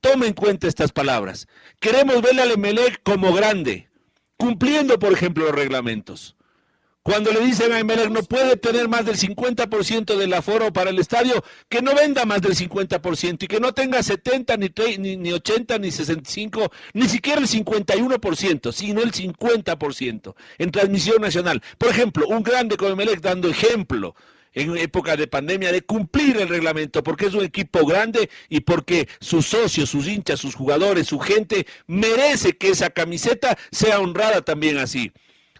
tome 0.00 0.26
en 0.26 0.32
cuenta 0.32 0.66
estas 0.66 0.92
palabras. 0.92 1.46
Queremos 1.78 2.22
verle 2.22 2.42
al 2.42 2.52
Emelec 2.52 3.02
como 3.02 3.32
grande, 3.32 3.88
cumpliendo, 4.36 4.98
por 4.98 5.12
ejemplo, 5.12 5.44
los 5.44 5.54
reglamentos. 5.54 6.36
Cuando 7.02 7.32
le 7.32 7.40
dicen 7.40 7.72
a 7.72 7.80
Emelec 7.80 8.10
no 8.10 8.22
puede 8.22 8.56
tener 8.56 8.88
más 8.88 9.04
del 9.04 9.16
50% 9.16 10.16
del 10.16 10.32
aforo 10.34 10.72
para 10.72 10.90
el 10.90 11.00
estadio, 11.00 11.42
que 11.68 11.82
no 11.82 11.96
venda 11.96 12.24
más 12.24 12.40
del 12.40 12.54
50% 12.54 13.42
y 13.42 13.48
que 13.48 13.58
no 13.58 13.74
tenga 13.74 14.04
70, 14.04 14.56
ni, 14.56 14.70
ni, 14.98 15.16
ni 15.16 15.32
80, 15.32 15.78
ni 15.78 15.90
65, 15.90 16.70
ni 16.92 17.08
siquiera 17.08 17.40
el 17.40 17.48
51%, 17.48 18.72
sino 18.72 19.02
el 19.02 19.10
50% 19.10 20.34
en 20.58 20.70
transmisión 20.70 21.20
nacional. 21.20 21.60
Por 21.76 21.88
ejemplo, 21.88 22.28
un 22.28 22.44
grande 22.44 22.76
como 22.76 22.92
Emelec 22.92 23.20
dando 23.20 23.48
ejemplo 23.48 24.14
en 24.54 24.76
época 24.76 25.16
de 25.16 25.26
pandemia 25.26 25.72
de 25.72 25.82
cumplir 25.82 26.36
el 26.36 26.48
reglamento, 26.48 27.02
porque 27.02 27.26
es 27.26 27.34
un 27.34 27.44
equipo 27.44 27.84
grande 27.84 28.30
y 28.48 28.60
porque 28.60 29.08
sus 29.18 29.46
socios, 29.46 29.90
sus 29.90 30.06
hinchas, 30.06 30.38
sus 30.38 30.54
jugadores, 30.54 31.08
su 31.08 31.18
gente 31.18 31.66
merece 31.88 32.56
que 32.56 32.68
esa 32.68 32.90
camiseta 32.90 33.58
sea 33.72 33.98
honrada 33.98 34.42
también 34.42 34.78
así. 34.78 35.10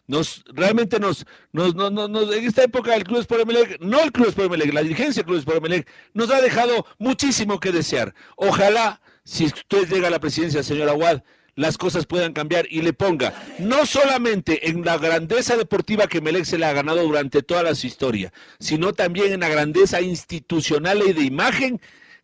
Nos, 0.07 0.45
realmente 0.53 0.99
nos, 0.99 1.25
nos, 1.53 1.75
nos, 1.75 2.35
en 2.35 2.45
esta 2.45 2.65
época 2.65 2.95
el 2.95 3.05
Club 3.05 3.21
Sport 3.21 3.43
Emelec, 3.43 3.81
no 3.81 4.01
el 4.03 4.13
Club 4.13 4.29
Sport 4.29 4.47
Emelec, 4.47 4.73
la 4.73 4.83
dirigencia 4.83 5.23
del 5.23 5.27
Club 5.27 5.39
Sport 5.39 5.59
Emelec, 5.59 5.89
nos 6.13 6.31
ha 6.31 6.41
dejado 6.41 6.87
muchísimo 6.99 7.61
que 7.61 7.73
desear. 7.73 8.15
Ojalá, 8.37 9.01
si 9.25 9.47
usted 9.47 9.89
llega 9.89 10.09
a 10.09 10.11
la 10.11 10.19
presidencia, 10.19 10.63
señor 10.63 10.89
Aguad, 10.89 11.23
las 11.55 11.77
cosas 11.79 12.07
puedan 12.07 12.33
cambiar 12.33 12.67
y 12.71 12.83
le 12.83 12.93
ponga 12.93 13.35
no 13.59 13.85
solamente 13.85 14.71
en 14.71 14.85
la 14.85 14.97
grandeza 14.97 15.57
deportiva 15.57 16.07
que 16.07 16.21
Melec 16.21 16.45
se 16.45 16.59
le 16.59 16.67
ha 16.67 16.73
ganado 16.73 17.03
durante 17.03 17.43
toda 17.43 17.75
su 17.75 17.87
historia, 17.87 18.33
sino 18.59 18.95
también 18.95 19.33
en 19.33 19.41
la 19.41 19.49
grandeza 19.49 20.01
institucional 20.01 21.03
y 21.07 21.13
de 21.13 21.23
imagen 21.23 21.81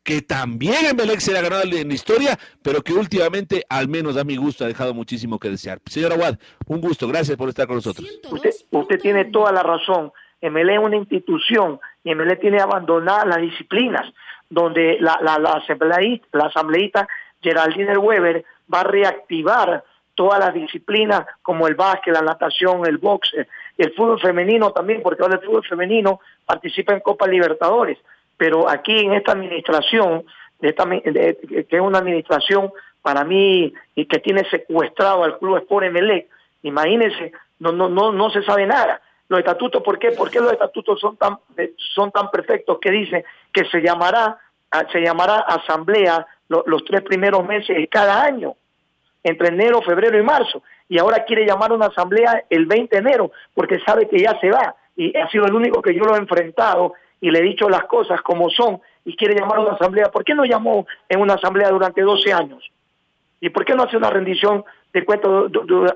que 0.09 0.23
también 0.23 0.87
en 0.91 0.97
Melec 0.97 1.21
se 1.21 1.33
le 1.33 1.39
ha 1.39 1.43
ganado 1.43 1.65
en 1.65 1.87
la 1.87 1.95
historia, 1.95 2.39
pero 2.63 2.81
que 2.81 2.95
últimamente, 2.95 3.67
al 3.69 3.89
menos 3.89 4.17
a 4.17 4.25
mi 4.25 4.37
gusto, 4.37 4.65
ha 4.65 4.67
dejado 4.67 4.95
muchísimo 4.95 5.39
que 5.39 5.51
desear. 5.51 5.81
Señora 5.85 6.15
Wad, 6.15 6.37
un 6.67 6.81
gusto, 6.81 7.07
gracias 7.07 7.37
por 7.37 7.51
estar 7.51 7.67
con 7.67 7.77
nosotros. 7.77 8.09
Usted, 8.71 9.01
tiene 9.01 9.27
toda 9.27 9.53
la 9.53 9.63
razón. 9.63 10.11
MLE 10.41 10.77
es 10.77 10.81
una 10.81 10.97
institución 10.97 11.79
y 12.03 12.15
MLE 12.15 12.37
tiene 12.37 12.59
abandonadas 12.59 13.27
las 13.27 13.43
disciplinas, 13.43 14.11
donde 14.49 14.97
la, 14.99 15.21
la, 15.21 15.63
Geraldine 17.43 17.99
Weber 17.99 18.47
va 18.73 18.81
a 18.81 18.85
reactivar 18.85 19.85
todas 20.15 20.39
las 20.39 20.55
disciplinas 20.55 21.27
como 21.43 21.69
el 21.69 21.75
básquet, 21.75 22.15
la 22.15 22.23
natación, 22.23 22.87
el 22.87 22.97
boxe, 22.97 23.47
el 23.77 23.93
fútbol 23.93 24.19
femenino 24.23 24.73
también, 24.73 25.03
porque 25.03 25.23
ahora 25.23 25.37
el 25.37 25.45
fútbol 25.45 25.67
femenino 25.67 26.21
participa 26.47 26.95
en 26.95 27.01
Copa 27.01 27.27
Libertadores. 27.27 27.99
Pero 28.39 28.71
aquí 28.71 29.01
en 29.01 29.13
esta 29.13 29.33
administración, 29.33 30.25
de 30.61 30.69
esta, 30.71 30.89
que 30.89 31.67
es 31.69 31.81
una 31.81 31.99
administración 31.99 32.73
para 33.03 33.25
mí 33.25 33.75
y 33.95 34.07
que 34.07 34.21
tiene 34.21 34.49
secuestrado 34.49 35.25
al 35.25 35.39
Club 35.39 35.59
Sport 35.59 35.87
Emelec, 35.87 36.29
imagínense, 36.63 37.33
no, 37.59 37.73
no, 37.73 37.89
no, 37.89 38.13
no 38.13 38.31
se 38.31 38.43
sabe 38.43 38.65
nada. 38.65 39.03
Los 39.29 39.41
estatutos, 39.41 39.83
¿por 39.83 39.99
qué? 39.99 40.13
¿Por 40.13 40.31
qué 40.31 40.41
los 40.41 40.53
estatutos 40.53 40.99
son 41.01 41.17
tan, 41.17 41.39
son 41.95 42.11
tan 42.13 42.31
perfectos 42.31 42.79
que 42.81 42.91
dicen 42.91 43.25
que 43.53 43.65
se 43.67 43.81
llamará, 43.83 44.39
se 44.91 45.01
llamará 45.01 45.41
asamblea 45.41 46.27
los 46.49 46.85
tres 46.85 47.03
primeros 47.03 47.45
meses 47.45 47.77
de 47.77 47.89
cada 47.89 48.23
año, 48.23 48.55
entre 49.23 49.49
enero, 49.49 49.83
febrero 49.83 50.19
y 50.19 50.23
marzo. 50.23 50.63
Y 50.89 50.99
ahora 50.99 51.25
quiere 51.25 51.45
llamar 51.45 51.73
una 51.73 51.87
asamblea 51.87 52.45
el 52.49 52.65
20 52.65 52.97
de 52.97 53.01
enero, 53.01 53.33
porque 53.53 53.81
sabe 53.81 54.09
que 54.09 54.21
ya 54.21 54.39
se 54.41 54.51
va. 54.51 54.75
Y 54.97 55.15
ha 55.19 55.29
sido 55.29 55.45
el 55.45 55.55
único 55.55 55.83
que 55.83 55.95
yo 55.95 56.05
lo 56.05 56.15
he 56.15 56.19
enfrentado 56.19 56.95
y 57.21 57.31
le 57.31 57.41
he 57.41 57.43
dicho 57.43 57.69
las 57.69 57.85
cosas 57.85 58.21
como 58.23 58.51
son 58.51 58.81
y 59.05 59.17
quiere 59.17 59.35
llamar 59.35 59.59
a 59.59 59.63
una 59.63 59.73
asamblea. 59.73 60.11
¿Por 60.11 60.25
qué 60.25 60.35
no 60.35 60.45
llamó 60.45 60.87
en 61.09 61.21
una 61.21 61.35
asamblea 61.35 61.71
durante 61.71 62.03
12 62.03 62.33
años? 62.33 62.65
¿Y 63.41 63.51
por 63.51 63.65
qué 63.65 63.75
no 63.75 63.85
hace 63.85 63.97
una 63.97 64.11
rendición 64.11 64.65
de 64.93 65.05
cuentas 65.05 65.31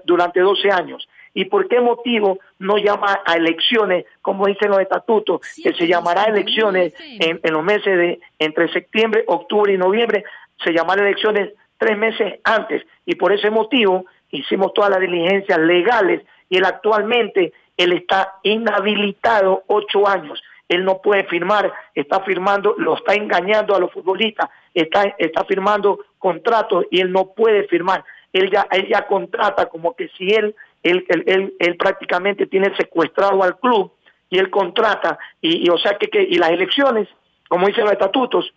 durante 0.05 0.41
12 0.41 0.71
años? 0.71 1.09
¿Y 1.35 1.47
por 1.47 1.67
qué 1.67 1.81
motivo 1.81 2.39
no 2.59 2.77
llama 2.77 3.21
a 3.25 3.35
elecciones, 3.35 4.05
como 4.21 4.47
dicen 4.47 4.71
los 4.71 4.81
estatutos, 4.81 5.41
que 5.63 5.73
se 5.73 5.87
llamará 5.87 6.25
elecciones 6.25 6.93
en, 7.01 7.41
en, 7.43 7.53
los 7.53 7.65
meses 7.65 7.97
de 7.97 8.21
entre 8.39 8.71
septiembre, 8.73 9.25
octubre 9.27 9.73
y 9.73 9.79
noviembre 9.79 10.25
se 10.63 10.73
llamaron 10.73 11.07
elecciones 11.07 11.51
tres 11.79 11.99
meses 11.99 12.41
antes 12.45 12.83
y 13.05 13.15
por 13.17 13.33
ese 13.33 13.51
motivo 13.51 14.05
hicimos 14.31 14.73
todas 14.73 14.91
las 14.91 15.01
diligencias 15.01 15.59
legales 15.59 16.23
y 16.49 16.59
él 16.59 16.65
actualmente 16.65 17.53
él 17.77 17.93
está 17.93 18.35
inhabilitado 18.43 19.65
ocho 19.67 20.07
años. 20.07 20.41
Él 20.73 20.85
no 20.85 21.03
puede 21.03 21.25
firmar, 21.25 21.73
está 21.95 22.21
firmando, 22.21 22.75
lo 22.79 22.97
está 22.97 23.15
engañando 23.15 23.75
a 23.75 23.79
los 23.79 23.93
futbolistas, 23.93 24.49
está, 24.73 25.15
está 25.19 25.45
firmando 25.45 25.99
contratos 26.19 26.87
y 26.91 27.01
él 27.01 27.13
no 27.13 27.35
puede 27.35 27.65
firmar. 27.69 28.05
Él 28.33 28.51
ya, 28.51 28.67
él 28.71 28.89
ya 28.89 29.07
contrata 29.07 29.67
como 29.67 29.95
que 29.95 30.09
si 30.17 30.29
él, 30.31 30.55
él, 30.83 31.05
él, 31.09 31.55
él, 31.59 31.77
prácticamente 31.77 32.47
tiene 32.47 32.75
secuestrado 32.77 33.43
al 33.43 33.59
club 33.59 33.93
y 34.31 34.39
él 34.39 34.49
contrata 34.49 35.19
y, 35.43 35.69
o 35.69 35.77
sea 35.77 35.99
que, 35.99 36.09
que 36.09 36.23
y 36.23 36.37
las 36.37 36.51
elecciones, 36.51 37.07
como 37.49 37.67
dicen 37.67 37.85
los 37.85 37.93
estatutos, 37.93 38.55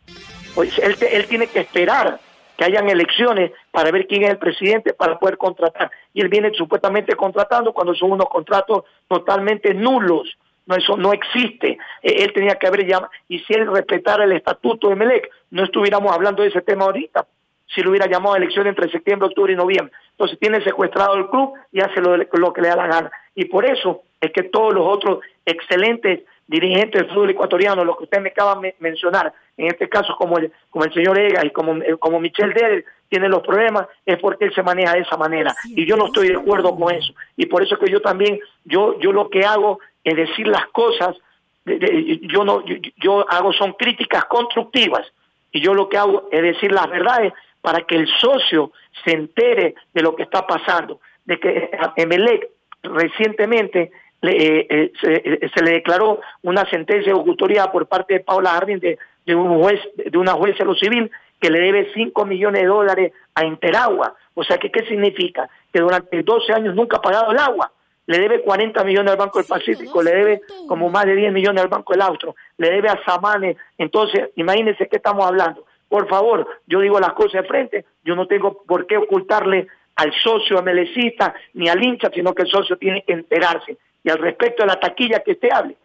pues 0.54 0.80
él, 0.80 0.96
él 1.12 1.28
tiene 1.28 1.48
que 1.48 1.60
esperar 1.60 2.18
que 2.58 2.64
hayan 2.64 2.90
elecciones 2.90 3.52
para 3.72 3.92
ver 3.92 4.08
quién 4.08 4.24
es 4.24 4.30
el 4.30 4.38
presidente 4.38 4.94
para 4.94 5.20
poder 5.20 5.38
contratar. 5.38 5.92
Y 6.14 6.22
él 6.22 6.30
viene 6.30 6.52
supuestamente 6.54 7.14
contratando 7.16 7.74
cuando 7.74 7.94
son 7.94 8.14
unos 8.14 8.30
contratos 8.30 8.86
totalmente 9.10 9.74
nulos. 9.74 10.38
No, 10.66 10.76
eso 10.76 10.98
no 10.98 11.14
existe. 11.14 11.78
E, 12.02 12.24
él 12.24 12.34
tenía 12.34 12.56
que 12.56 12.68
haber 12.68 12.86
llamado, 12.86 13.12
y 13.28 13.40
si 13.40 13.54
él 13.54 13.68
respetara 13.68 14.24
el 14.24 14.32
estatuto 14.32 14.90
de 14.90 14.96
Melec, 14.96 15.30
no 15.52 15.64
estuviéramos 15.64 16.12
hablando 16.12 16.44
de 16.44 16.50
ese 16.50 16.62
tema 16.62 16.86
ahorita. 16.86 17.26
Si 17.68 17.82
lo 17.82 17.90
hubiera 17.90 18.08
llamado 18.08 18.36
a 18.36 18.38
elecciones 18.38 18.72
entre 18.72 18.92
septiembre, 18.92 19.28
octubre 19.28 19.54
y 19.54 19.56
noviembre. 19.56 19.94
Entonces 20.12 20.40
tiene 20.40 20.64
secuestrado 20.64 21.16
el 21.16 21.28
club 21.30 21.54
y 21.72 21.82
hace 21.82 22.00
lo, 22.00 22.16
lo 22.16 22.54
que 22.54 22.62
le 22.62 22.70
da 22.70 22.76
la 22.76 22.88
gana. 22.88 23.12
Y 23.34 23.46
por 23.46 23.66
eso 23.66 24.04
es 24.22 24.32
que 24.32 24.44
todos 24.44 24.74
los 24.74 24.86
otros 24.86 25.20
excelentes 25.46 26.22
dirigentes 26.48 27.02
del 27.02 27.10
fútbol 27.10 27.32
ecuatoriano, 27.32 27.84
lo 27.84 27.98
que 27.98 28.04
usted 28.04 28.22
me 28.22 28.30
acaba 28.30 28.60
de 28.62 28.76
mencionar, 28.80 29.34
en 29.58 29.68
este 29.68 29.90
caso 29.90 30.16
como 30.16 30.38
el, 30.38 30.52
como 30.70 30.86
el 30.86 30.94
señor 30.94 31.18
Ega 31.18 31.46
y 31.46 31.50
como, 31.50 31.76
como 32.00 32.20
Michel 32.20 32.54
Dede 32.54 32.86
tiene 33.10 33.30
los 33.30 33.42
problemas, 33.42 33.88
es 34.06 34.18
porque 34.20 34.46
él 34.46 34.54
se 34.54 34.64
maneja 34.64 34.94
de 34.94 35.00
esa 35.00 35.18
manera. 35.18 35.56
Y 35.66 35.86
yo 35.86 35.96
no 35.96 36.08
estoy 36.08 36.30
de 36.30 36.38
acuerdo 36.38 36.76
con 36.76 36.94
eso. 36.94 37.14
Y 37.36 37.46
por 37.46 37.64
eso 37.64 37.78
que 37.78 37.90
yo 37.90 38.02
también, 38.02 38.40
yo, 38.64 39.00
yo 39.00 39.12
lo 39.12 39.30
que 39.30 39.46
hago 39.46 39.80
es 40.06 40.16
decir 40.16 40.48
las 40.48 40.68
cosas, 40.68 41.18
yo 41.66 42.46
no, 42.46 42.64
yo, 42.98 43.26
hago 43.30 43.52
son 43.52 43.74
críticas 43.74 44.26
constructivas. 44.26 45.06
Y 45.52 45.62
yo 45.62 45.74
lo 45.74 45.90
que 45.90 45.98
hago 45.98 46.30
es 46.32 46.42
decir 46.42 46.72
las 46.72 46.88
verdades 46.90 47.34
para 47.62 47.82
que 47.82 47.96
el 47.96 48.08
socio 48.20 48.72
se 49.04 49.12
entere 49.12 49.74
de 49.94 50.02
lo 50.02 50.16
que 50.16 50.24
está 50.24 50.46
pasando. 50.46 51.00
De 51.26 51.40
que 51.40 51.72
Emelec 51.98 52.50
recientemente 52.84 53.92
eh, 54.22 54.68
eh, 54.70 54.92
eh, 55.04 55.50
se, 55.54 55.64
le 55.64 55.72
declaró 55.72 56.20
una 56.44 56.70
sentencia 56.70 57.12
de 57.12 57.20
autoridad 57.20 57.72
por 57.72 57.88
parte 57.88 58.16
de 58.16 58.20
Paula 58.20 58.52
Jardín 58.52 58.80
de, 58.80 59.36
un 59.36 59.60
juez, 59.60 59.80
de 59.96 60.18
una 60.18 60.34
jueza 60.34 60.60
de 60.60 60.66
lo 60.66 60.76
civil, 60.76 61.10
que 61.40 61.50
le 61.50 61.60
debe 61.60 61.92
5 61.94 62.26
millones 62.26 62.62
de 62.62 62.68
dólares 62.68 63.14
a 63.34 63.44
Interagua. 63.44 64.16
O 64.36 64.44
sea, 64.44 64.58
que, 64.58 64.72
¿qué 64.72 64.86
significa? 64.86 65.50
Que 65.74 65.80
durante 65.80 66.22
12 66.22 66.54
años 66.54 66.76
nunca 66.76 66.98
ha 66.98 67.02
pagado 67.02 67.32
el 67.32 67.40
agua. 67.40 67.72
Le 68.08 68.20
debe 68.20 68.42
40 68.42 68.84
millones 68.84 69.12
al 69.12 69.18
Banco 69.18 69.40
del 69.40 69.48
Pacífico, 69.48 70.04
le 70.04 70.12
debe 70.12 70.42
como 70.68 70.90
más 70.90 71.06
de 71.06 71.16
10 71.16 71.34
millones 71.34 71.64
al 71.64 71.70
Banco 71.70 71.94
del 71.94 72.02
Austro, 72.02 72.36
le 72.58 72.70
debe 72.70 72.90
a 72.90 73.04
Samane. 73.04 73.58
Entonces, 73.78 74.30
imagínense 74.36 74.88
qué 74.88 74.98
estamos 74.98 75.26
hablando. 75.26 75.66
Por 75.90 76.08
favor, 76.08 76.48
yo 76.68 76.80
digo 76.82 77.00
las 77.00 77.14
cosas 77.14 77.42
de 77.42 77.48
frente, 77.48 77.86
yo 78.04 78.16
no 78.16 78.28
tengo 78.28 78.64
por 78.64 78.86
qué 78.86 78.98
ocultarle 78.98 79.68
al 79.96 80.14
socio 80.14 80.62
melecista 80.62 81.34
ni 81.54 81.70
al 81.70 81.84
hincha, 81.84 82.10
sino 82.14 82.34
que 82.34 82.44
el 82.44 82.50
socio 82.50 82.78
tiene 82.78 83.04
que 83.04 83.14
enterarse. 83.14 83.78
Y 84.04 84.10
al 84.10 84.20
respecto 84.20 84.64
de 84.64 84.68
la 84.68 84.80
taquilla 84.80 85.22
que 85.22 85.32
usted 85.32 85.50
hable, 85.52 85.76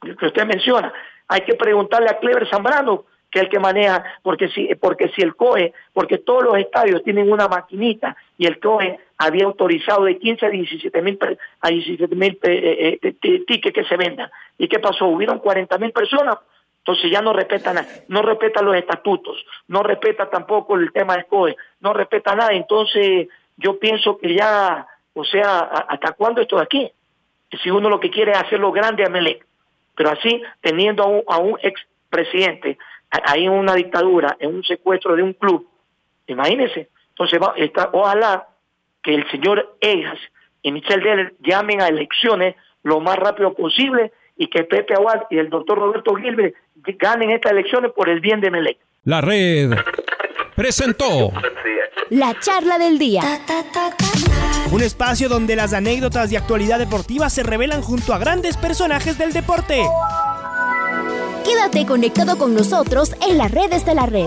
que 0.00 0.26
usted 0.26 0.46
menciona, 0.46 0.92
hay 1.26 1.42
que 1.42 1.54
preguntarle 1.54 2.08
a 2.08 2.18
Clever 2.18 2.48
Zambrano, 2.48 3.04
que 3.30 3.40
es 3.40 3.44
el 3.44 3.50
que 3.50 3.58
maneja, 3.58 4.02
porque 4.22 4.48
si, 4.48 4.74
porque 4.76 5.08
si 5.10 5.22
el 5.22 5.36
COE, 5.36 5.74
porque 5.92 6.18
todos 6.18 6.44
los 6.44 6.56
estadios 6.56 7.02
tienen 7.02 7.30
una 7.30 7.46
maquinita 7.46 8.16
y 8.38 8.46
el 8.46 8.58
COE 8.58 8.98
había 9.18 9.44
autorizado 9.44 10.04
de 10.04 10.16
15 10.16 10.46
a 10.46 10.48
17 10.48 11.02
mil 11.02 11.18
a 11.60 11.68
17 11.68 12.14
mil 12.14 12.38
eh, 12.42 12.98
eh, 13.02 13.44
tickets 13.46 13.74
que 13.74 13.84
se 13.84 13.96
vendan. 13.96 14.30
¿Y 14.56 14.68
qué 14.68 14.78
pasó? 14.78 15.06
Hubieron 15.06 15.40
40 15.40 15.76
mil 15.78 15.90
personas, 15.90 16.38
entonces 16.78 17.10
ya 17.10 17.20
no 17.20 17.32
respetan 17.32 17.84
no 18.06 18.22
respeta 18.22 18.62
los 18.62 18.76
estatutos, 18.76 19.44
no 19.66 19.82
respeta 19.82 20.30
tampoco 20.30 20.76
el 20.76 20.92
tema 20.92 21.16
del 21.16 21.26
COE, 21.26 21.56
no 21.80 21.92
respeta 21.92 22.36
nada. 22.36 22.52
Entonces 22.52 23.28
yo 23.56 23.78
pienso 23.78 24.18
que 24.18 24.34
ya, 24.34 24.86
o 25.14 25.24
sea, 25.24 25.58
¿hasta 25.60 26.12
cuándo 26.12 26.40
esto 26.40 26.56
de 26.56 26.62
aquí? 26.62 26.90
Si 27.62 27.70
uno 27.70 27.90
lo 27.90 27.98
que 27.98 28.10
quiere 28.10 28.32
es 28.32 28.38
hacerlo 28.38 28.70
grande 28.70 29.04
a 29.04 29.08
Melec, 29.08 29.44
pero 29.96 30.10
así 30.10 30.40
teniendo 30.60 31.02
a 31.02 31.06
un, 31.06 31.22
a 31.26 31.38
un 31.38 31.58
expresidente 31.60 32.78
ahí 33.10 33.46
en 33.46 33.52
una 33.52 33.74
dictadura, 33.74 34.36
en 34.38 34.54
un 34.54 34.62
secuestro 34.62 35.16
de 35.16 35.22
un 35.24 35.32
club, 35.32 35.68
imagínense. 36.28 36.88
Entonces, 37.10 37.40
va, 37.42 37.54
está, 37.56 37.90
ojalá 37.92 38.46
que 39.08 39.14
el 39.14 39.30
señor 39.30 39.74
Egas 39.80 40.18
y 40.60 40.70
Michel 40.70 41.00
Deller 41.00 41.34
llamen 41.40 41.80
a 41.80 41.88
elecciones 41.88 42.56
lo 42.82 43.00
más 43.00 43.16
rápido 43.16 43.54
posible 43.54 44.12
y 44.36 44.48
que 44.48 44.64
Pepe 44.64 44.92
Aguad 44.92 45.22
y 45.30 45.38
el 45.38 45.48
doctor 45.48 45.78
Roberto 45.78 46.14
Gilbert 46.14 46.54
ganen 46.98 47.30
estas 47.30 47.52
elecciones 47.52 47.92
por 47.96 48.10
el 48.10 48.20
bien 48.20 48.42
de 48.42 48.50
Melec. 48.50 48.76
La 49.04 49.22
red 49.22 49.70
presentó 50.54 51.32
la 52.10 52.38
charla 52.38 52.78
del 52.78 52.98
día. 52.98 53.22
Un 54.70 54.82
espacio 54.82 55.30
donde 55.30 55.56
las 55.56 55.72
anécdotas 55.72 56.28
de 56.28 56.36
actualidad 56.36 56.78
deportiva 56.78 57.30
se 57.30 57.42
revelan 57.42 57.80
junto 57.80 58.12
a 58.12 58.18
grandes 58.18 58.58
personajes 58.58 59.16
del 59.16 59.32
deporte. 59.32 59.86
Quédate 61.46 61.86
conectado 61.86 62.36
con 62.36 62.54
nosotros 62.54 63.14
en 63.26 63.38
las 63.38 63.50
redes 63.50 63.86
de 63.86 63.94
la 63.94 64.04
red. 64.04 64.26